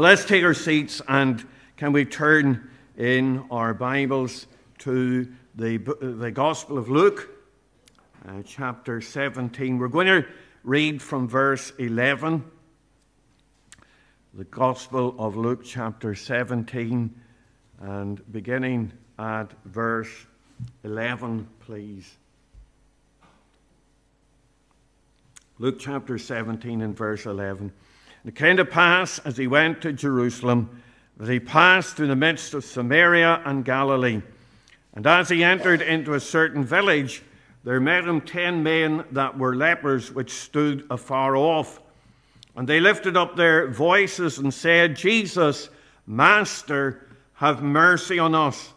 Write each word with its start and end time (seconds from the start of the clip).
Well, 0.00 0.08
let's 0.08 0.24
take 0.24 0.44
our 0.44 0.54
seats 0.54 1.02
and 1.08 1.46
can 1.76 1.92
we 1.92 2.06
turn 2.06 2.70
in 2.96 3.44
our 3.50 3.74
Bibles 3.74 4.46
to 4.78 5.30
the, 5.54 5.76
the 5.76 6.30
Gospel 6.30 6.78
of 6.78 6.88
Luke, 6.88 7.28
uh, 8.26 8.40
chapter 8.42 9.02
17. 9.02 9.76
We're 9.76 9.88
going 9.88 10.06
to 10.06 10.24
read 10.64 11.02
from 11.02 11.28
verse 11.28 11.74
11. 11.78 12.42
The 14.32 14.44
Gospel 14.44 15.14
of 15.18 15.36
Luke, 15.36 15.64
chapter 15.66 16.14
17, 16.14 17.14
and 17.80 18.32
beginning 18.32 18.92
at 19.18 19.52
verse 19.66 20.08
11, 20.82 21.46
please. 21.66 22.10
Luke 25.58 25.76
chapter 25.78 26.16
17 26.16 26.80
and 26.80 26.96
verse 26.96 27.26
11. 27.26 27.70
And 28.22 28.32
it 28.32 28.36
came 28.36 28.56
to 28.58 28.64
pass 28.64 29.18
as 29.20 29.36
he 29.36 29.46
went 29.46 29.82
to 29.82 29.92
Jerusalem 29.92 30.82
that 31.16 31.28
he 31.28 31.40
passed 31.40 31.96
through 31.96 32.08
the 32.08 32.16
midst 32.16 32.54
of 32.54 32.64
Samaria 32.64 33.42
and 33.44 33.64
Galilee. 33.64 34.22
And 34.94 35.06
as 35.06 35.28
he 35.28 35.44
entered 35.44 35.82
into 35.82 36.14
a 36.14 36.20
certain 36.20 36.64
village, 36.64 37.22
there 37.62 37.80
met 37.80 38.04
him 38.04 38.22
ten 38.22 38.62
men 38.62 39.04
that 39.12 39.38
were 39.38 39.54
lepers, 39.54 40.10
which 40.12 40.32
stood 40.32 40.86
afar 40.90 41.36
off. 41.36 41.80
And 42.56 42.66
they 42.66 42.80
lifted 42.80 43.16
up 43.16 43.36
their 43.36 43.68
voices 43.68 44.38
and 44.38 44.52
said, 44.52 44.96
Jesus, 44.96 45.68
Master, 46.06 47.06
have 47.34 47.62
mercy 47.62 48.18
on 48.18 48.34
us. 48.34 48.72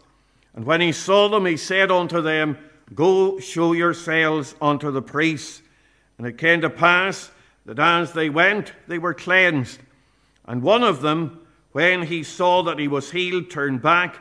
And 0.54 0.64
when 0.64 0.80
he 0.80 0.92
saw 0.92 1.28
them, 1.28 1.46
he 1.46 1.56
said 1.56 1.90
unto 1.90 2.20
them, 2.20 2.58
Go 2.94 3.38
show 3.40 3.72
yourselves 3.72 4.54
unto 4.60 4.90
the 4.90 5.02
priests. 5.02 5.62
And 6.18 6.26
it 6.26 6.38
came 6.38 6.60
to 6.60 6.70
pass 6.70 7.30
that 7.66 7.78
as 7.78 8.12
they 8.12 8.28
went, 8.28 8.72
they 8.86 8.98
were 8.98 9.14
cleansed. 9.14 9.80
And 10.46 10.62
one 10.62 10.82
of 10.82 11.00
them, 11.00 11.40
when 11.72 12.02
he 12.02 12.22
saw 12.22 12.62
that 12.64 12.78
he 12.78 12.88
was 12.88 13.10
healed, 13.10 13.50
turned 13.50 13.82
back 13.82 14.18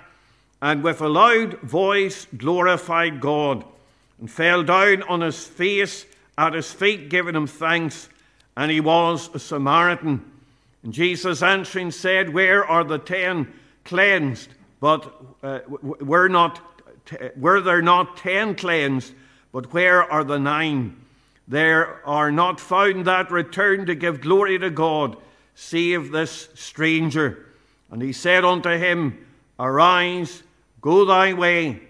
and 0.64 0.82
with 0.82 1.02
a 1.02 1.10
loud 1.10 1.60
voice 1.60 2.26
glorified 2.38 3.20
God 3.20 3.66
and 4.18 4.32
fell 4.32 4.64
down 4.64 5.04
on 5.04 5.20
his 5.20 5.46
face 5.46 6.06
at 6.38 6.54
his 6.54 6.72
feet, 6.72 7.10
giving 7.10 7.36
him 7.36 7.48
thanks. 7.48 8.08
And 8.56 8.72
he 8.72 8.80
was 8.80 9.30
a 9.34 9.40
Samaritan. 9.40 10.24
And 10.82 10.94
Jesus 10.94 11.44
answering 11.44 11.92
said, 11.92 12.34
Where 12.34 12.66
are 12.66 12.86
the 12.86 12.98
ten 12.98 13.52
cleansed? 13.84 14.54
But 14.80 15.14
uh, 15.44 15.60
were, 15.68 16.30
not, 16.30 16.62
were 17.36 17.60
there 17.60 17.82
not 17.82 18.16
ten 18.16 18.56
cleansed? 18.56 19.14
But 19.52 19.74
where 19.74 20.10
are 20.10 20.24
the 20.24 20.40
nine? 20.40 20.96
There 21.48 22.06
are 22.08 22.32
not 22.32 22.60
found 22.60 23.06
that 23.06 23.32
return 23.32 23.86
to 23.88 23.96
give 23.96 24.22
glory 24.22 24.58
to 24.60 24.70
God, 24.70 25.18
save 25.56 26.12
this 26.12 26.50
stranger. 26.54 27.46
And 27.92 28.02
he 28.02 28.14
said 28.14 28.46
unto 28.46 28.70
him, 28.70 29.26
Arise, 29.60 30.44
go 30.82 31.06
thy 31.06 31.34
way, 31.34 31.82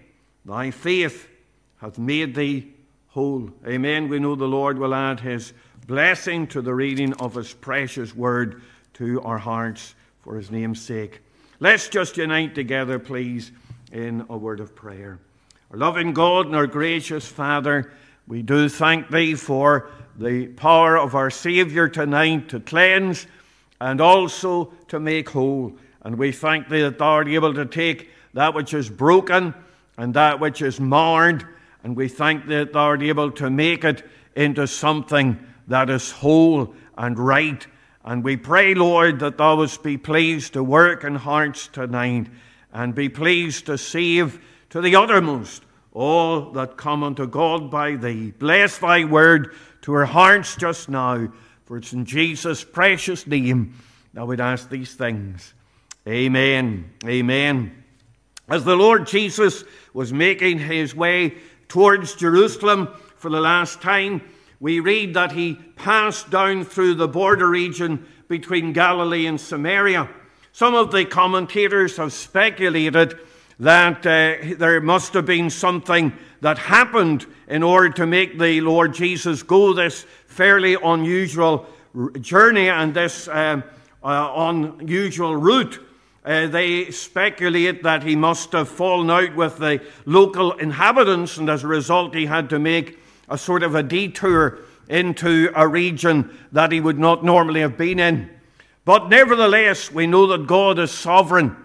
thy 0.44 0.70
faith 0.70 1.28
hath 1.78 1.98
made 1.98 2.34
thee 2.34 2.72
whole. 3.08 3.48
Amen. 3.66 4.08
We 4.08 4.18
know 4.18 4.34
the 4.34 4.46
Lord 4.46 4.78
will 4.78 4.94
add 4.94 5.20
his 5.20 5.52
blessing 5.86 6.46
to 6.48 6.60
the 6.60 6.74
reading 6.74 7.12
of 7.14 7.34
his 7.34 7.52
precious 7.52 8.14
word 8.14 8.62
to 8.94 9.20
our 9.22 9.38
hearts 9.38 9.94
for 10.22 10.36
his 10.36 10.50
name's 10.50 10.80
sake. 10.80 11.20
Let's 11.60 11.88
just 11.88 12.16
unite 12.16 12.54
together, 12.54 12.98
please, 12.98 13.52
in 13.92 14.26
a 14.28 14.36
word 14.36 14.60
of 14.60 14.74
prayer. 14.74 15.18
Our 15.70 15.78
loving 15.78 16.12
God 16.12 16.46
and 16.46 16.56
our 16.56 16.66
gracious 16.66 17.26
Father, 17.26 17.92
we 18.26 18.40
do 18.40 18.70
thank 18.70 19.10
Thee 19.10 19.34
for 19.34 19.90
the 20.16 20.46
power 20.46 20.96
of 20.96 21.14
our 21.14 21.28
Saviour 21.28 21.88
tonight 21.88 22.48
to 22.48 22.60
cleanse 22.60 23.26
and 23.80 24.00
also 24.00 24.72
to 24.88 24.98
make 24.98 25.28
whole. 25.28 25.74
And 26.02 26.16
we 26.16 26.32
thank 26.32 26.68
Thee 26.68 26.80
that 26.82 26.98
Thou 26.98 27.06
art 27.06 27.28
able 27.28 27.52
to 27.52 27.66
take 27.66 28.08
that 28.32 28.54
which 28.54 28.72
is 28.72 28.88
broken 28.88 29.52
and 29.98 30.14
that 30.14 30.40
which 30.40 30.62
is 30.62 30.80
marred, 30.80 31.46
and 31.82 31.94
we 31.94 32.08
thank 32.08 32.46
Thee 32.46 32.56
that 32.56 32.72
Thou 32.72 32.84
art 32.84 33.02
able 33.02 33.30
to 33.32 33.50
make 33.50 33.84
it 33.84 34.02
into 34.34 34.66
something 34.66 35.38
that 35.68 35.90
is 35.90 36.10
whole 36.10 36.74
and 36.96 37.18
right. 37.18 37.66
And 38.04 38.24
we 38.24 38.38
pray, 38.38 38.74
Lord, 38.74 39.20
that 39.20 39.36
Thou 39.36 39.56
wouldst 39.56 39.82
be 39.82 39.98
pleased 39.98 40.54
to 40.54 40.64
work 40.64 41.04
in 41.04 41.14
hearts 41.14 41.68
tonight 41.68 42.28
and 42.72 42.94
be 42.94 43.10
pleased 43.10 43.66
to 43.66 43.76
save 43.76 44.40
to 44.70 44.80
the 44.80 44.96
uttermost 44.96 45.63
all 45.94 46.50
that 46.52 46.76
come 46.76 47.02
unto 47.02 47.26
God 47.26 47.70
by 47.70 47.94
thee. 47.94 48.32
Bless 48.32 48.78
thy 48.78 49.04
word 49.04 49.54
to 49.82 49.94
our 49.94 50.04
hearts 50.04 50.56
just 50.56 50.88
now, 50.88 51.28
for 51.64 51.78
it's 51.78 51.92
in 51.92 52.04
Jesus' 52.04 52.64
precious 52.64 53.26
name 53.26 53.74
that 54.12 54.26
we'd 54.26 54.40
ask 54.40 54.68
these 54.68 54.94
things. 54.94 55.54
Amen. 56.06 56.90
Amen. 57.06 57.84
As 58.48 58.64
the 58.64 58.76
Lord 58.76 59.06
Jesus 59.06 59.64
was 59.94 60.12
making 60.12 60.58
his 60.58 60.94
way 60.94 61.34
towards 61.68 62.14
Jerusalem 62.14 62.88
for 63.16 63.30
the 63.30 63.40
last 63.40 63.80
time, 63.80 64.20
we 64.60 64.80
read 64.80 65.14
that 65.14 65.32
he 65.32 65.54
passed 65.76 66.30
down 66.30 66.64
through 66.64 66.96
the 66.96 67.08
border 67.08 67.48
region 67.48 68.06
between 68.28 68.72
Galilee 68.72 69.26
and 69.26 69.40
Samaria. 69.40 70.08
Some 70.52 70.74
of 70.74 70.92
the 70.92 71.04
commentators 71.04 71.96
have 71.96 72.12
speculated 72.12 73.18
that 73.60 73.98
uh, 74.06 74.56
there 74.56 74.80
must 74.80 75.14
have 75.14 75.26
been 75.26 75.50
something 75.50 76.12
that 76.40 76.58
happened 76.58 77.26
in 77.48 77.62
order 77.62 77.90
to 77.90 78.06
make 78.06 78.38
the 78.38 78.60
Lord 78.60 78.94
Jesus 78.94 79.42
go 79.42 79.72
this 79.72 80.04
fairly 80.26 80.74
unusual 80.74 81.66
journey 82.20 82.68
and 82.68 82.92
this 82.92 83.28
uh, 83.28 83.62
uh, 84.02 84.32
unusual 84.36 85.36
route. 85.36 85.80
Uh, 86.24 86.46
they 86.46 86.90
speculate 86.90 87.82
that 87.82 88.02
he 88.02 88.16
must 88.16 88.52
have 88.52 88.68
fallen 88.68 89.10
out 89.10 89.36
with 89.36 89.58
the 89.58 89.80
local 90.06 90.52
inhabitants, 90.52 91.36
and 91.36 91.48
as 91.50 91.64
a 91.64 91.68
result, 91.68 92.14
he 92.14 92.26
had 92.26 92.48
to 92.50 92.58
make 92.58 92.98
a 93.28 93.38
sort 93.38 93.62
of 93.62 93.74
a 93.74 93.82
detour 93.82 94.58
into 94.88 95.50
a 95.54 95.66
region 95.66 96.36
that 96.52 96.72
he 96.72 96.80
would 96.80 96.98
not 96.98 97.24
normally 97.24 97.60
have 97.60 97.76
been 97.76 97.98
in. 97.98 98.30
But 98.84 99.08
nevertheless, 99.08 99.90
we 99.90 100.06
know 100.06 100.26
that 100.28 100.46
God 100.46 100.78
is 100.78 100.90
sovereign. 100.90 101.56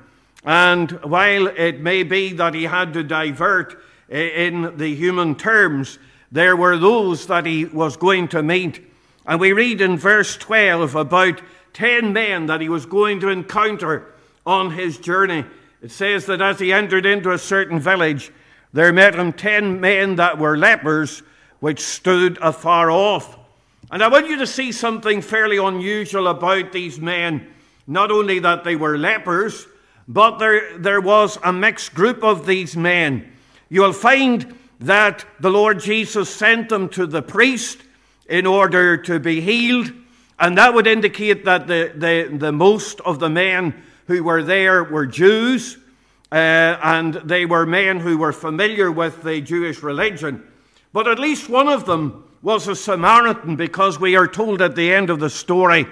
And 0.43 0.91
while 1.03 1.47
it 1.47 1.81
may 1.81 2.03
be 2.03 2.33
that 2.33 2.53
he 2.53 2.63
had 2.63 2.93
to 2.93 3.03
divert 3.03 3.81
in 4.09 4.77
the 4.77 4.95
human 4.95 5.35
terms, 5.35 5.99
there 6.31 6.55
were 6.55 6.77
those 6.77 7.27
that 7.27 7.45
he 7.45 7.65
was 7.65 7.97
going 7.97 8.27
to 8.29 8.43
meet. 8.43 8.81
And 9.25 9.39
we 9.39 9.53
read 9.53 9.81
in 9.81 9.97
verse 9.97 10.37
12 10.37 10.95
about 10.95 11.41
10 11.73 12.13
men 12.13 12.47
that 12.47 12.61
he 12.61 12.69
was 12.69 12.85
going 12.85 13.19
to 13.19 13.29
encounter 13.29 14.13
on 14.45 14.71
his 14.71 14.97
journey. 14.97 15.45
It 15.81 15.91
says 15.91 16.25
that 16.25 16.41
as 16.41 16.59
he 16.59 16.73
entered 16.73 17.05
into 17.05 17.31
a 17.31 17.37
certain 17.37 17.79
village, 17.79 18.31
there 18.73 18.93
met 18.93 19.15
him 19.15 19.33
10 19.33 19.79
men 19.79 20.15
that 20.15 20.37
were 20.37 20.57
lepers, 20.57 21.23
which 21.59 21.79
stood 21.79 22.37
afar 22.41 22.91
off. 22.91 23.37
And 23.91 24.03
I 24.03 24.07
want 24.07 24.29
you 24.29 24.37
to 24.37 24.47
see 24.47 24.71
something 24.71 25.21
fairly 25.21 25.57
unusual 25.57 26.27
about 26.27 26.71
these 26.71 26.99
men. 26.99 27.47
Not 27.87 28.11
only 28.11 28.39
that 28.39 28.63
they 28.63 28.75
were 28.75 28.97
lepers, 28.97 29.65
but 30.09 30.39
there, 30.39 30.75
there 30.79 30.99
was 30.99 31.37
a 31.43 31.53
mixed 31.53 31.93
group 31.93 32.23
of 32.23 32.47
these 32.47 32.75
men. 32.75 33.31
You 33.69 33.81
will 33.83 33.93
find 33.93 34.57
that 34.79 35.23
the 35.39 35.51
Lord 35.51 35.79
Jesus 35.79 36.33
sent 36.33 36.69
them 36.69 36.89
to 36.89 37.05
the 37.05 37.21
priest 37.21 37.77
in 38.27 38.47
order 38.47 38.97
to 38.97 39.19
be 39.19 39.39
healed, 39.39 39.91
and 40.39 40.57
that 40.57 40.73
would 40.73 40.87
indicate 40.87 41.45
that 41.45 41.67
the, 41.67 41.93
the, 41.95 42.35
the 42.35 42.51
most 42.51 42.99
of 43.01 43.19
the 43.19 43.29
men 43.29 43.83
who 44.07 44.23
were 44.23 44.41
there 44.41 44.83
were 44.83 45.05
Jews, 45.05 45.77
uh, 46.31 46.35
and 46.35 47.13
they 47.13 47.45
were 47.45 47.67
men 47.67 47.99
who 47.99 48.17
were 48.17 48.33
familiar 48.33 48.91
with 48.91 49.21
the 49.21 49.41
Jewish 49.41 49.83
religion. 49.83 50.43
But 50.91 51.07
at 51.07 51.19
least 51.19 51.49
one 51.49 51.67
of 51.67 51.85
them 51.85 52.23
was 52.41 52.67
a 52.67 52.75
Samaritan, 52.75 53.57
because 53.57 53.99
we 53.99 54.15
are 54.15 54.27
told 54.27 54.61
at 54.61 54.75
the 54.75 54.91
end 54.91 55.11
of 55.11 55.19
the 55.19 55.29
story 55.29 55.85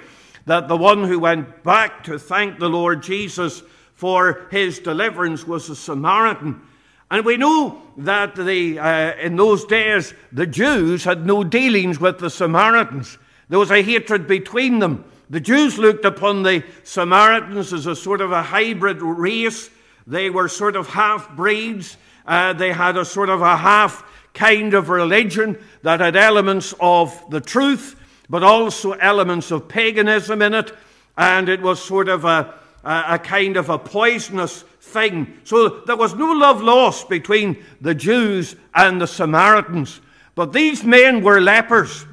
that 0.46 0.68
the 0.68 0.78
one 0.78 1.04
who 1.04 1.20
went 1.20 1.64
back 1.64 2.06
to 2.06 2.18
thank 2.18 2.58
the 2.58 2.70
Lord 2.70 3.04
Jesus 3.04 3.62
for 3.98 4.48
his 4.52 4.80
deliverance 4.80 5.46
was 5.46 5.70
a 5.70 5.76
Samaritan. 5.76 6.62
And 7.10 7.26
we 7.26 7.36
know 7.36 7.82
that 7.98 8.36
the, 8.36 8.78
uh, 8.80 9.16
in 9.16 9.36
those 9.36 9.66
days 9.66 10.14
the 10.32 10.46
Jews 10.46 11.04
had 11.04 11.26
no 11.26 11.44
dealings 11.44 12.00
with 12.00 12.20
the 12.20 12.30
Samaritans. 12.30 13.18
There 13.50 13.60
was 13.60 13.72
a 13.72 13.82
hatred 13.82 14.28
between 14.28 14.80
them. 14.80 15.04
The 15.32 15.40
Jews 15.40 15.80
looked 15.80 16.06
upon 16.06 16.44
the 16.44 16.64
Samaritans 16.84 17.74
as 17.74 17.88
a 17.88 17.96
sort 17.96 18.22
of 18.22 18.32
a 18.32 18.44
hybrid 18.44 19.02
race. 19.02 19.72
They 20.06 20.30
were 20.30 20.48
sort 20.48 20.76
of 20.76 20.88
half 20.88 21.36
breeds. 21.36 21.98
Uh, 22.26 22.54
they 22.54 22.72
had 22.72 22.98
a 22.98 23.06
sort 23.06 23.30
of 23.30 23.42
a 23.42 23.58
half 23.58 24.04
kind 24.36 24.76
of 24.76 24.90
religion 24.90 25.58
that 25.82 26.02
had 26.02 26.16
elements 26.16 26.74
of 26.80 27.20
the 27.32 27.42
truth, 27.42 28.00
but 28.30 28.44
also 28.44 28.92
elements 28.92 29.50
of 29.50 29.68
paganism 29.68 30.44
in 30.44 30.54
it. 30.54 30.72
And 31.18 31.50
it 31.50 31.62
was 31.62 31.82
sort 31.82 32.10
of 32.10 32.26
a, 32.26 32.54
a, 32.84 33.20
kind 33.20 33.58
of 33.58 33.70
a 33.70 33.78
poisonous 33.78 34.64
thing. 34.82 35.38
So 35.44 35.70
there 35.86 35.98
was 35.98 36.16
no 36.16 36.32
love 36.32 36.62
lost 36.62 37.10
between 37.10 37.64
the 37.82 37.96
Jews 37.96 38.56
and 38.74 39.02
the 39.02 39.08
Samaritans. 39.08 40.02
But 40.36 40.54
these 40.54 40.84
men 40.84 41.22
were 41.24 41.42
lepers. 41.42 42.06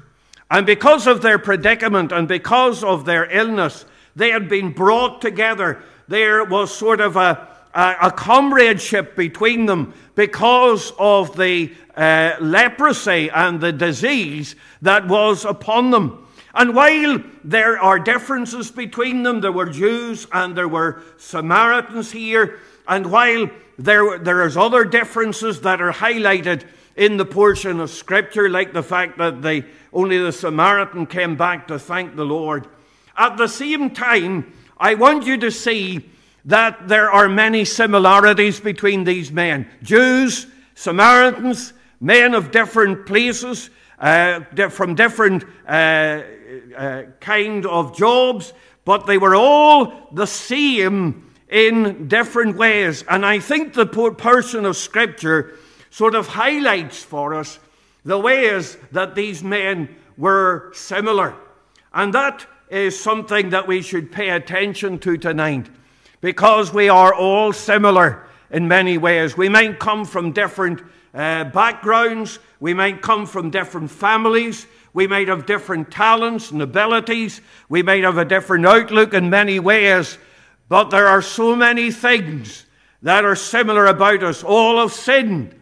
And 0.51 0.67
because 0.67 1.07
of 1.07 1.21
their 1.23 1.39
predicament 1.39 2.13
and 2.13 2.29
because 2.29 2.85
of 2.85 3.05
their 3.05 3.31
illness, 3.31 3.85
They 4.17 4.31
had 4.31 4.49
been 4.49 4.73
brought 4.73 5.21
together. 5.21 5.83
There 6.09 6.45
was 6.45 6.75
sort 6.75 7.01
of 7.01 7.17
a, 7.17 7.49
a, 7.75 7.97
a 8.03 8.11
comradeship 8.11 9.17
between 9.17 9.67
them 9.67 9.95
because 10.15 10.93
of 10.99 11.37
the 11.37 11.73
uh, 11.97 12.35
leprosy 12.41 13.31
and 13.31 13.61
the 13.61 13.73
disease 13.73 14.55
that 14.83 15.09
was 15.09 15.45
upon 15.45 15.91
them. 15.91 16.24
And 16.55 16.75
while 16.75 17.23
there 17.43 17.81
are 17.81 17.99
differences 17.99 18.71
between 18.71 19.25
them, 19.25 19.41
there 19.41 19.53
were 19.53 19.67
Jews 19.67 20.27
and 20.33 20.57
there 20.57 20.69
were 20.69 21.03
Samaritans 21.17 22.13
here, 22.13 22.61
and 22.87 23.11
while 23.11 23.51
there, 23.79 24.19
there 24.19 24.47
is 24.47 24.57
other 24.57 24.85
differences 24.85 25.61
that 25.63 25.81
are 25.81 25.93
highlighted 25.93 26.65
in 26.97 27.17
the 27.17 27.25
portion 27.25 27.81
of 27.81 27.91
Scripture, 27.91 28.49
like 28.49 28.73
the 28.73 28.83
fact 28.83 29.19
that 29.19 29.43
they, 29.43 29.65
only 29.93 30.19
the 30.19 30.33
Samaritan 30.33 31.07
came 31.07 31.37
back 31.37 31.67
to 31.69 31.79
thank 31.79 32.15
the 32.15 32.25
Lord. 32.25 32.69
At 33.17 33.37
the 33.37 33.49
same 33.49 33.91
time, 33.91 34.53
I 34.79 34.95
want 34.95 35.27
you 35.27 35.37
to 35.39 35.51
see 35.51 36.09
that 36.45 36.89
there 36.89 37.11
are 37.11 37.29
many 37.29 37.65
similarities 37.65 38.61
between 38.61 39.05
these 39.05 39.33
men 39.33 39.69
Jews, 39.83 40.47
Samaritans, 40.75 41.73
men 42.01 42.35
of 42.35 42.51
different 42.51 43.07
places, 43.07 43.71
uh, 44.05 44.69
from 44.69 44.95
different 44.95 45.45
uh, 45.67 46.23
uh, 46.77 47.03
kind 47.21 47.65
of 47.65 47.97
jobs, 47.97 48.53
but 48.85 49.07
they 49.07 49.17
were 49.17 49.35
all 49.35 50.11
the 50.13 50.27
same 50.27 51.33
in 51.49 52.07
different 52.07 52.57
ways. 52.57 53.03
And 53.09 53.25
I 53.25 53.39
think 53.39 53.73
the 53.73 53.87
person 53.87 54.67
of 54.67 54.77
Scripture 54.77 55.57
sort 55.91 56.15
of 56.15 56.29
highlights 56.29 57.03
for 57.03 57.33
us 57.33 57.59
the 58.05 58.19
ways 58.19 58.77
that 58.93 59.15
these 59.15 59.43
men 59.43 59.89
were 60.19 60.71
similar. 60.75 61.35
And 61.95 62.13
that 62.13 62.47
is 62.69 63.01
something 63.01 63.51
that 63.51 63.67
we 63.67 63.81
should 63.81 64.13
pay 64.13 64.29
attention 64.29 64.99
to 64.99 65.17
tonight 65.17 65.71
because 66.21 66.75
we 66.75 66.91
are 66.91 67.15
all 67.15 67.55
similar 67.55 68.27
in 68.51 68.69
many 68.69 68.99
ways. 68.99 69.35
We 69.35 69.49
might 69.49 69.79
come 69.79 70.05
from 70.05 70.33
different 70.33 70.83
uh, 71.15 71.45
backgrounds, 71.45 72.39
we 72.65 72.73
might 72.73 73.03
come 73.03 73.27
from 73.27 73.51
different 73.51 73.91
families, 73.91 74.67
we 74.95 75.07
might 75.07 75.29
have 75.29 75.45
different 75.45 75.91
talents 75.91 76.51
and 76.51 76.63
abilities, 76.63 77.43
we 77.69 77.83
might 77.83 78.05
have 78.05 78.17
a 78.17 78.25
different 78.25 78.65
outlook 78.65 79.13
in 79.13 79.29
many 79.29 79.61
ways, 79.61 80.17
but 80.71 80.89
there 80.89 81.07
are 81.07 81.21
so 81.21 81.55
many 81.55 81.91
things 81.91 82.65
that 83.03 83.23
are 83.23 83.37
similar 83.37 83.85
about 83.85 84.23
us. 84.23 84.43
All 84.43 84.81
have 84.81 84.95
sinned 84.95 85.55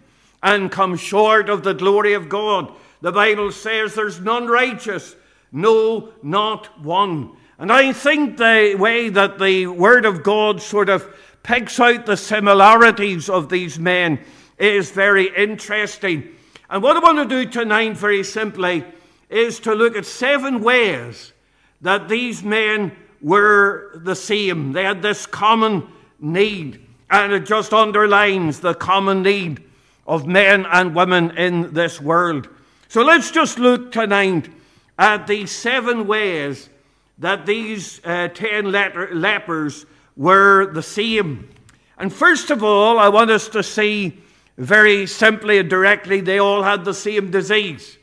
and 0.44 0.70
come 0.70 0.96
short 0.96 1.48
of 1.48 1.64
the 1.64 1.74
glory 1.74 2.12
of 2.12 2.28
God. 2.28 2.72
The 3.00 3.10
Bible 3.10 3.50
says 3.50 3.96
there's 3.96 4.20
none 4.20 4.46
righteous, 4.46 5.16
no, 5.50 6.12
not 6.22 6.80
one. 6.84 7.32
And 7.58 7.72
I 7.72 7.92
think 7.92 8.36
the 8.36 8.76
way 8.78 9.08
that 9.08 9.40
the 9.40 9.66
Word 9.66 10.04
of 10.04 10.22
God 10.22 10.62
sort 10.62 10.88
of 10.88 11.12
picks 11.42 11.80
out 11.80 12.06
the 12.06 12.16
similarities 12.16 13.28
of 13.28 13.48
these 13.48 13.76
men 13.76 14.20
is 14.56 14.92
very 14.92 15.34
interesting. 15.36 16.36
And 16.72 16.82
what 16.82 16.96
I 16.96 17.00
want 17.00 17.18
to 17.18 17.44
do 17.44 17.50
tonight, 17.50 17.98
very 17.98 18.24
simply, 18.24 18.82
is 19.28 19.60
to 19.60 19.74
look 19.74 19.94
at 19.94 20.06
seven 20.06 20.62
ways 20.62 21.34
that 21.82 22.08
these 22.08 22.42
men 22.42 22.92
were 23.20 24.00
the 24.02 24.16
same. 24.16 24.72
They 24.72 24.84
had 24.84 25.02
this 25.02 25.26
common 25.26 25.86
need, 26.18 26.80
and 27.10 27.30
it 27.34 27.44
just 27.44 27.74
underlines 27.74 28.60
the 28.60 28.72
common 28.72 29.22
need 29.22 29.62
of 30.06 30.26
men 30.26 30.64
and 30.64 30.94
women 30.94 31.36
in 31.36 31.74
this 31.74 32.00
world. 32.00 32.48
So 32.88 33.02
let's 33.02 33.30
just 33.30 33.58
look 33.58 33.92
tonight 33.92 34.48
at 34.98 35.26
the 35.26 35.44
seven 35.44 36.06
ways 36.06 36.70
that 37.18 37.44
these 37.44 38.00
uh, 38.02 38.28
ten 38.28 38.72
lepers 38.72 39.84
were 40.16 40.72
the 40.72 40.82
same. 40.82 41.50
And 41.98 42.10
first 42.10 42.50
of 42.50 42.64
all, 42.64 42.98
I 42.98 43.10
want 43.10 43.30
us 43.30 43.48
to 43.50 43.62
see 43.62 44.21
very 44.56 45.06
simply 45.06 45.58
and 45.58 45.70
directly 45.70 46.20
they 46.20 46.38
all 46.38 46.62
had 46.62 46.84
the 46.84 46.94
same 46.94 47.30
disease. 47.30 47.98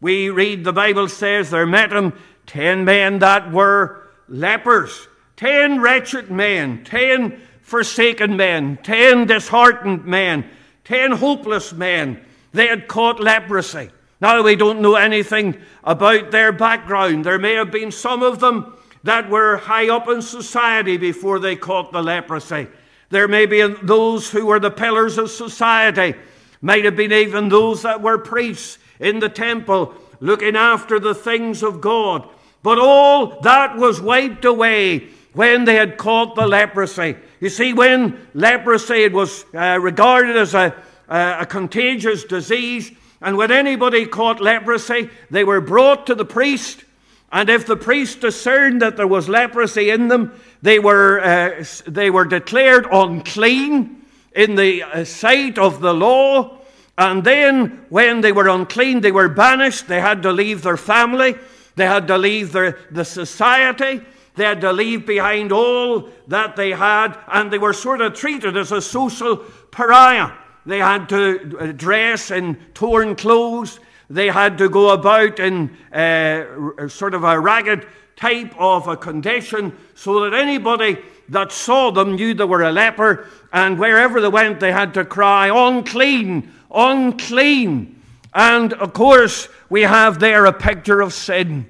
We 0.00 0.30
read 0.30 0.64
the 0.64 0.72
Bible 0.72 1.08
says 1.08 1.50
there 1.50 1.66
met 1.66 1.92
him 1.92 2.12
ten 2.46 2.84
men 2.84 3.18
that 3.18 3.50
were 3.52 4.08
lepers, 4.28 5.08
ten 5.36 5.80
wretched 5.80 6.30
men, 6.30 6.84
ten 6.84 7.40
forsaken 7.62 8.36
men, 8.36 8.78
ten 8.82 9.26
disheartened 9.26 10.04
men, 10.04 10.48
ten 10.84 11.12
hopeless 11.12 11.72
men. 11.72 12.24
They 12.52 12.68
had 12.68 12.88
caught 12.88 13.20
leprosy. 13.20 13.90
Now 14.20 14.42
we 14.42 14.56
don't 14.56 14.80
know 14.80 14.94
anything 14.94 15.60
about 15.84 16.30
their 16.30 16.50
background. 16.52 17.24
There 17.24 17.38
may 17.38 17.54
have 17.54 17.70
been 17.70 17.92
some 17.92 18.22
of 18.22 18.40
them 18.40 18.74
that 19.04 19.28
were 19.28 19.58
high 19.58 19.88
up 19.88 20.08
in 20.08 20.22
society 20.22 20.96
before 20.96 21.38
they 21.38 21.56
caught 21.56 21.92
the 21.92 22.02
leprosy. 22.02 22.66
There 23.10 23.28
may 23.28 23.46
be 23.46 23.66
those 23.82 24.30
who 24.30 24.46
were 24.46 24.60
the 24.60 24.70
pillars 24.70 25.18
of 25.18 25.30
society, 25.30 26.14
might 26.60 26.84
have 26.84 26.96
been 26.96 27.12
even 27.12 27.48
those 27.48 27.82
that 27.82 28.02
were 28.02 28.18
priests 28.18 28.78
in 29.00 29.20
the 29.20 29.28
temple 29.28 29.94
looking 30.20 30.56
after 30.56 30.98
the 30.98 31.14
things 31.14 31.62
of 31.62 31.80
God. 31.80 32.28
But 32.62 32.78
all 32.78 33.40
that 33.40 33.76
was 33.76 34.00
wiped 34.00 34.44
away 34.44 35.08
when 35.32 35.64
they 35.64 35.76
had 35.76 35.96
caught 35.96 36.34
the 36.34 36.46
leprosy. 36.46 37.16
You 37.40 37.48
see, 37.48 37.72
when 37.72 38.26
leprosy 38.34 39.08
was 39.08 39.44
uh, 39.54 39.78
regarded 39.80 40.36
as 40.36 40.54
a, 40.54 40.74
a 41.08 41.46
contagious 41.46 42.24
disease, 42.24 42.90
and 43.20 43.36
when 43.36 43.52
anybody 43.52 44.06
caught 44.06 44.40
leprosy, 44.40 45.10
they 45.30 45.44
were 45.44 45.60
brought 45.60 46.06
to 46.06 46.14
the 46.14 46.24
priest. 46.24 46.84
And 47.30 47.50
if 47.50 47.66
the 47.66 47.76
priest 47.76 48.20
discerned 48.20 48.82
that 48.82 48.96
there 48.96 49.06
was 49.06 49.28
leprosy 49.28 49.90
in 49.90 50.08
them, 50.08 50.32
they 50.62 50.78
were, 50.78 51.20
uh, 51.20 51.64
they 51.86 52.10
were 52.10 52.24
declared 52.24 52.86
unclean 52.90 54.04
in 54.32 54.54
the 54.54 54.82
uh, 54.82 55.04
sight 55.04 55.58
of 55.58 55.80
the 55.80 55.94
law. 55.94 56.58
And 56.96 57.22
then, 57.22 57.84
when 57.90 58.20
they 58.20 58.32
were 58.32 58.48
unclean, 58.48 59.00
they 59.00 59.12
were 59.12 59.28
banished. 59.28 59.86
They 59.86 60.00
had 60.00 60.22
to 60.24 60.32
leave 60.32 60.62
their 60.62 60.76
family. 60.76 61.36
They 61.76 61.86
had 61.86 62.08
to 62.08 62.18
leave 62.18 62.50
their, 62.50 62.78
the 62.90 63.04
society. 63.04 64.02
They 64.34 64.44
had 64.44 64.60
to 64.62 64.72
leave 64.72 65.06
behind 65.06 65.52
all 65.52 66.08
that 66.26 66.56
they 66.56 66.70
had. 66.70 67.16
And 67.28 67.52
they 67.52 67.58
were 67.58 67.72
sort 67.72 68.00
of 68.00 68.14
treated 68.14 68.56
as 68.56 68.72
a 68.72 68.82
social 68.82 69.36
pariah. 69.70 70.32
They 70.66 70.78
had 70.78 71.08
to 71.10 71.56
uh, 71.58 71.72
dress 71.72 72.32
in 72.32 72.56
torn 72.74 73.14
clothes. 73.14 73.78
They 74.10 74.28
had 74.28 74.58
to 74.58 74.68
go 74.68 74.90
about 74.90 75.38
in 75.38 75.76
uh, 75.92 76.88
sort 76.88 77.14
of 77.14 77.24
a 77.24 77.38
ragged 77.38 77.86
type 78.18 78.52
of 78.58 78.88
a 78.88 78.96
condition 78.96 79.72
so 79.94 80.20
that 80.20 80.36
anybody 80.36 80.98
that 81.28 81.52
saw 81.52 81.90
them 81.90 82.16
knew 82.16 82.34
they 82.34 82.44
were 82.44 82.62
a 82.62 82.72
leper. 82.72 83.26
And 83.52 83.78
wherever 83.78 84.20
they 84.20 84.28
went, 84.28 84.60
they 84.60 84.72
had 84.72 84.94
to 84.94 85.04
cry, 85.04 85.48
unclean, 85.48 86.52
unclean. 86.74 88.02
And 88.34 88.72
of 88.74 88.92
course, 88.92 89.48
we 89.70 89.82
have 89.82 90.18
there 90.18 90.46
a 90.46 90.52
picture 90.52 91.00
of 91.00 91.14
sin. 91.14 91.68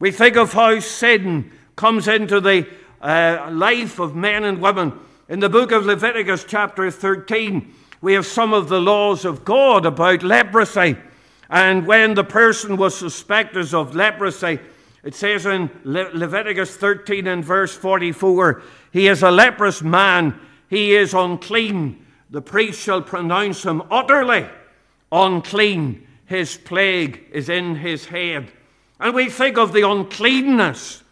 We 0.00 0.10
think 0.10 0.36
of 0.36 0.52
how 0.52 0.80
sin 0.80 1.52
comes 1.76 2.08
into 2.08 2.40
the 2.40 2.66
uh, 3.00 3.48
life 3.52 3.98
of 3.98 4.16
men 4.16 4.44
and 4.44 4.60
women. 4.60 4.92
In 5.28 5.40
the 5.40 5.48
book 5.48 5.70
of 5.70 5.86
Leviticus, 5.86 6.44
chapter 6.44 6.90
13, 6.90 7.72
we 8.00 8.14
have 8.14 8.26
some 8.26 8.52
of 8.52 8.68
the 8.68 8.80
laws 8.80 9.24
of 9.24 9.44
God 9.44 9.86
about 9.86 10.22
leprosy. 10.22 10.96
And 11.48 11.86
when 11.86 12.14
the 12.14 12.24
person 12.24 12.76
was 12.76 12.96
suspected 12.96 13.72
of 13.72 13.94
leprosy, 13.94 14.58
it 15.04 15.14
says 15.14 15.44
in 15.44 15.70
Le- 15.84 16.10
Leviticus 16.14 16.76
13 16.76 17.26
and 17.26 17.44
verse 17.44 17.76
44 17.76 18.62
He 18.92 19.06
is 19.06 19.22
a 19.22 19.30
leprous 19.30 19.82
man, 19.82 20.38
he 20.68 20.94
is 20.94 21.14
unclean. 21.14 22.04
The 22.30 22.42
priest 22.42 22.80
shall 22.80 23.02
pronounce 23.02 23.64
him 23.64 23.82
utterly 23.90 24.46
unclean. 25.12 26.06
His 26.26 26.56
plague 26.56 27.22
is 27.30 27.48
in 27.48 27.76
his 27.76 28.06
head. 28.06 28.50
And 28.98 29.14
we 29.14 29.28
think 29.28 29.58
of 29.58 29.72
the 29.72 29.88
uncleanness 29.88 31.02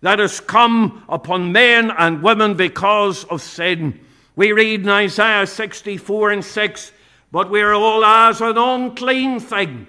that 0.00 0.18
has 0.18 0.40
come 0.40 1.04
upon 1.08 1.52
men 1.52 1.90
and 1.90 2.22
women 2.22 2.54
because 2.54 3.24
of 3.24 3.42
sin. 3.42 4.00
We 4.34 4.52
read 4.52 4.80
in 4.80 4.88
Isaiah 4.88 5.46
64 5.46 6.30
and 6.30 6.44
6, 6.44 6.92
But 7.30 7.50
we 7.50 7.60
are 7.60 7.74
all 7.74 8.04
as 8.04 8.40
an 8.40 8.56
unclean 8.56 9.38
thing, 9.40 9.86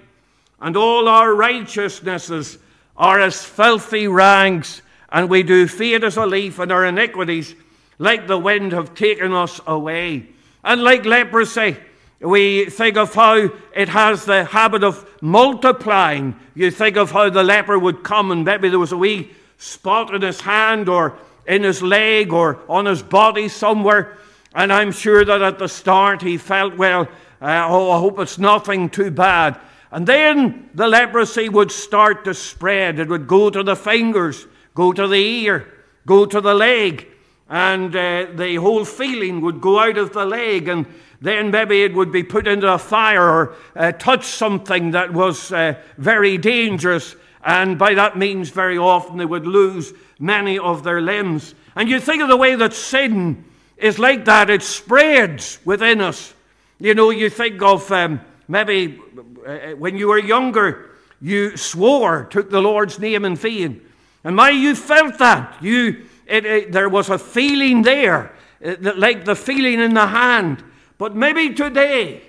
and 0.60 0.76
all 0.76 1.08
our 1.08 1.34
righteousnesses 1.34 2.58
are 2.96 3.20
as 3.20 3.44
filthy 3.44 4.08
rags, 4.08 4.82
and 5.10 5.28
we 5.28 5.42
do 5.42 5.66
fade 5.66 6.04
as 6.04 6.16
a 6.16 6.26
leaf, 6.26 6.58
and 6.58 6.72
our 6.72 6.84
iniquities, 6.84 7.54
like 7.98 8.26
the 8.26 8.38
wind, 8.38 8.72
have 8.72 8.94
taken 8.94 9.32
us 9.32 9.60
away. 9.66 10.28
And 10.62 10.82
like 10.82 11.04
leprosy, 11.04 11.76
we 12.20 12.66
think 12.66 12.96
of 12.96 13.14
how 13.14 13.50
it 13.74 13.88
has 13.88 14.24
the 14.24 14.44
habit 14.44 14.82
of 14.82 15.08
multiplying. 15.20 16.36
You 16.54 16.70
think 16.70 16.96
of 16.96 17.10
how 17.10 17.30
the 17.30 17.42
leper 17.42 17.78
would 17.78 18.02
come, 18.02 18.30
and 18.30 18.44
maybe 18.44 18.68
there 18.68 18.78
was 18.78 18.92
a 18.92 18.96
wee 18.96 19.30
spot 19.58 20.14
in 20.14 20.22
his 20.22 20.40
hand 20.40 20.88
or 20.88 21.18
in 21.46 21.62
his 21.62 21.82
leg 21.82 22.32
or 22.32 22.60
on 22.68 22.86
his 22.86 23.02
body 23.02 23.48
somewhere. 23.48 24.16
And 24.54 24.72
I'm 24.72 24.92
sure 24.92 25.24
that 25.24 25.42
at 25.42 25.58
the 25.58 25.68
start 25.68 26.22
he 26.22 26.38
felt, 26.38 26.76
well, 26.76 27.08
uh, 27.42 27.66
oh, 27.68 27.90
I 27.90 27.98
hope 27.98 28.18
it's 28.20 28.38
nothing 28.38 28.88
too 28.88 29.10
bad. 29.10 29.60
And 29.94 30.08
then 30.08 30.70
the 30.74 30.88
leprosy 30.88 31.48
would 31.48 31.70
start 31.70 32.24
to 32.24 32.34
spread. 32.34 32.98
It 32.98 33.08
would 33.08 33.28
go 33.28 33.48
to 33.48 33.62
the 33.62 33.76
fingers, 33.76 34.44
go 34.74 34.92
to 34.92 35.06
the 35.06 35.24
ear, 35.44 35.72
go 36.04 36.26
to 36.26 36.40
the 36.40 36.52
leg, 36.52 37.06
and 37.48 37.94
uh, 37.94 38.26
the 38.34 38.56
whole 38.56 38.84
feeling 38.84 39.40
would 39.42 39.60
go 39.60 39.78
out 39.78 39.96
of 39.96 40.12
the 40.12 40.24
leg, 40.24 40.66
and 40.66 40.86
then 41.20 41.52
maybe 41.52 41.84
it 41.84 41.94
would 41.94 42.10
be 42.10 42.24
put 42.24 42.48
into 42.48 42.72
a 42.72 42.76
fire 42.76 43.22
or 43.22 43.54
uh, 43.76 43.92
touch 43.92 44.24
something 44.24 44.90
that 44.90 45.12
was 45.12 45.52
uh, 45.52 45.80
very 45.96 46.38
dangerous, 46.38 47.14
and 47.44 47.78
by 47.78 47.94
that 47.94 48.18
means, 48.18 48.50
very 48.50 48.76
often 48.76 49.16
they 49.16 49.24
would 49.24 49.46
lose 49.46 49.92
many 50.18 50.58
of 50.58 50.82
their 50.82 51.00
limbs. 51.00 51.54
And 51.76 51.88
you 51.88 52.00
think 52.00 52.20
of 52.20 52.28
the 52.28 52.36
way 52.36 52.56
that 52.56 52.72
sin 52.74 53.44
is 53.76 54.00
like 54.00 54.24
that, 54.24 54.50
it 54.50 54.64
spreads 54.64 55.60
within 55.64 56.00
us. 56.00 56.34
You 56.80 56.94
know, 56.94 57.10
you 57.10 57.30
think 57.30 57.62
of 57.62 57.92
um, 57.92 58.20
maybe 58.48 59.00
uh, 59.46 59.76
when 59.76 59.96
you 59.96 60.08
were 60.08 60.18
younger, 60.18 60.90
you 61.20 61.56
swore, 61.56 62.24
took 62.24 62.50
the 62.50 62.60
Lord's 62.60 62.98
name 62.98 63.24
in 63.24 63.36
vain. 63.36 63.80
And 64.24 64.36
my, 64.36 64.50
you 64.50 64.74
felt 64.74 65.18
that. 65.18 65.62
You, 65.62 66.06
it, 66.26 66.44
it, 66.44 66.72
there 66.72 66.88
was 66.88 67.10
a 67.10 67.18
feeling 67.18 67.82
there, 67.82 68.32
uh, 68.64 68.76
like 68.96 69.24
the 69.24 69.36
feeling 69.36 69.80
in 69.80 69.94
the 69.94 70.06
hand. 70.06 70.62
But 70.98 71.14
maybe 71.14 71.54
today, 71.54 72.22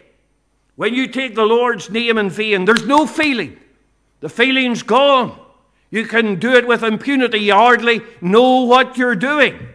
when 0.76 0.94
you 0.94 1.08
take 1.08 1.36
the 1.36 1.46
Lord's 1.46 1.90
name 1.90 2.18
in 2.18 2.30
vain, 2.30 2.66
there's 2.66 2.86
no 2.86 3.08
feeling. 3.08 3.58
The 4.20 4.30
feeling's 4.30 4.84
gone. 4.84 5.40
You 5.92 6.06
can 6.06 6.40
do 6.40 6.54
it 6.54 6.68
with 6.68 6.84
impunity. 6.84 7.40
You 7.40 7.54
hardly 7.54 8.02
know 8.20 8.64
what 8.64 8.98
you're 8.98 9.16
doing. 9.16 9.70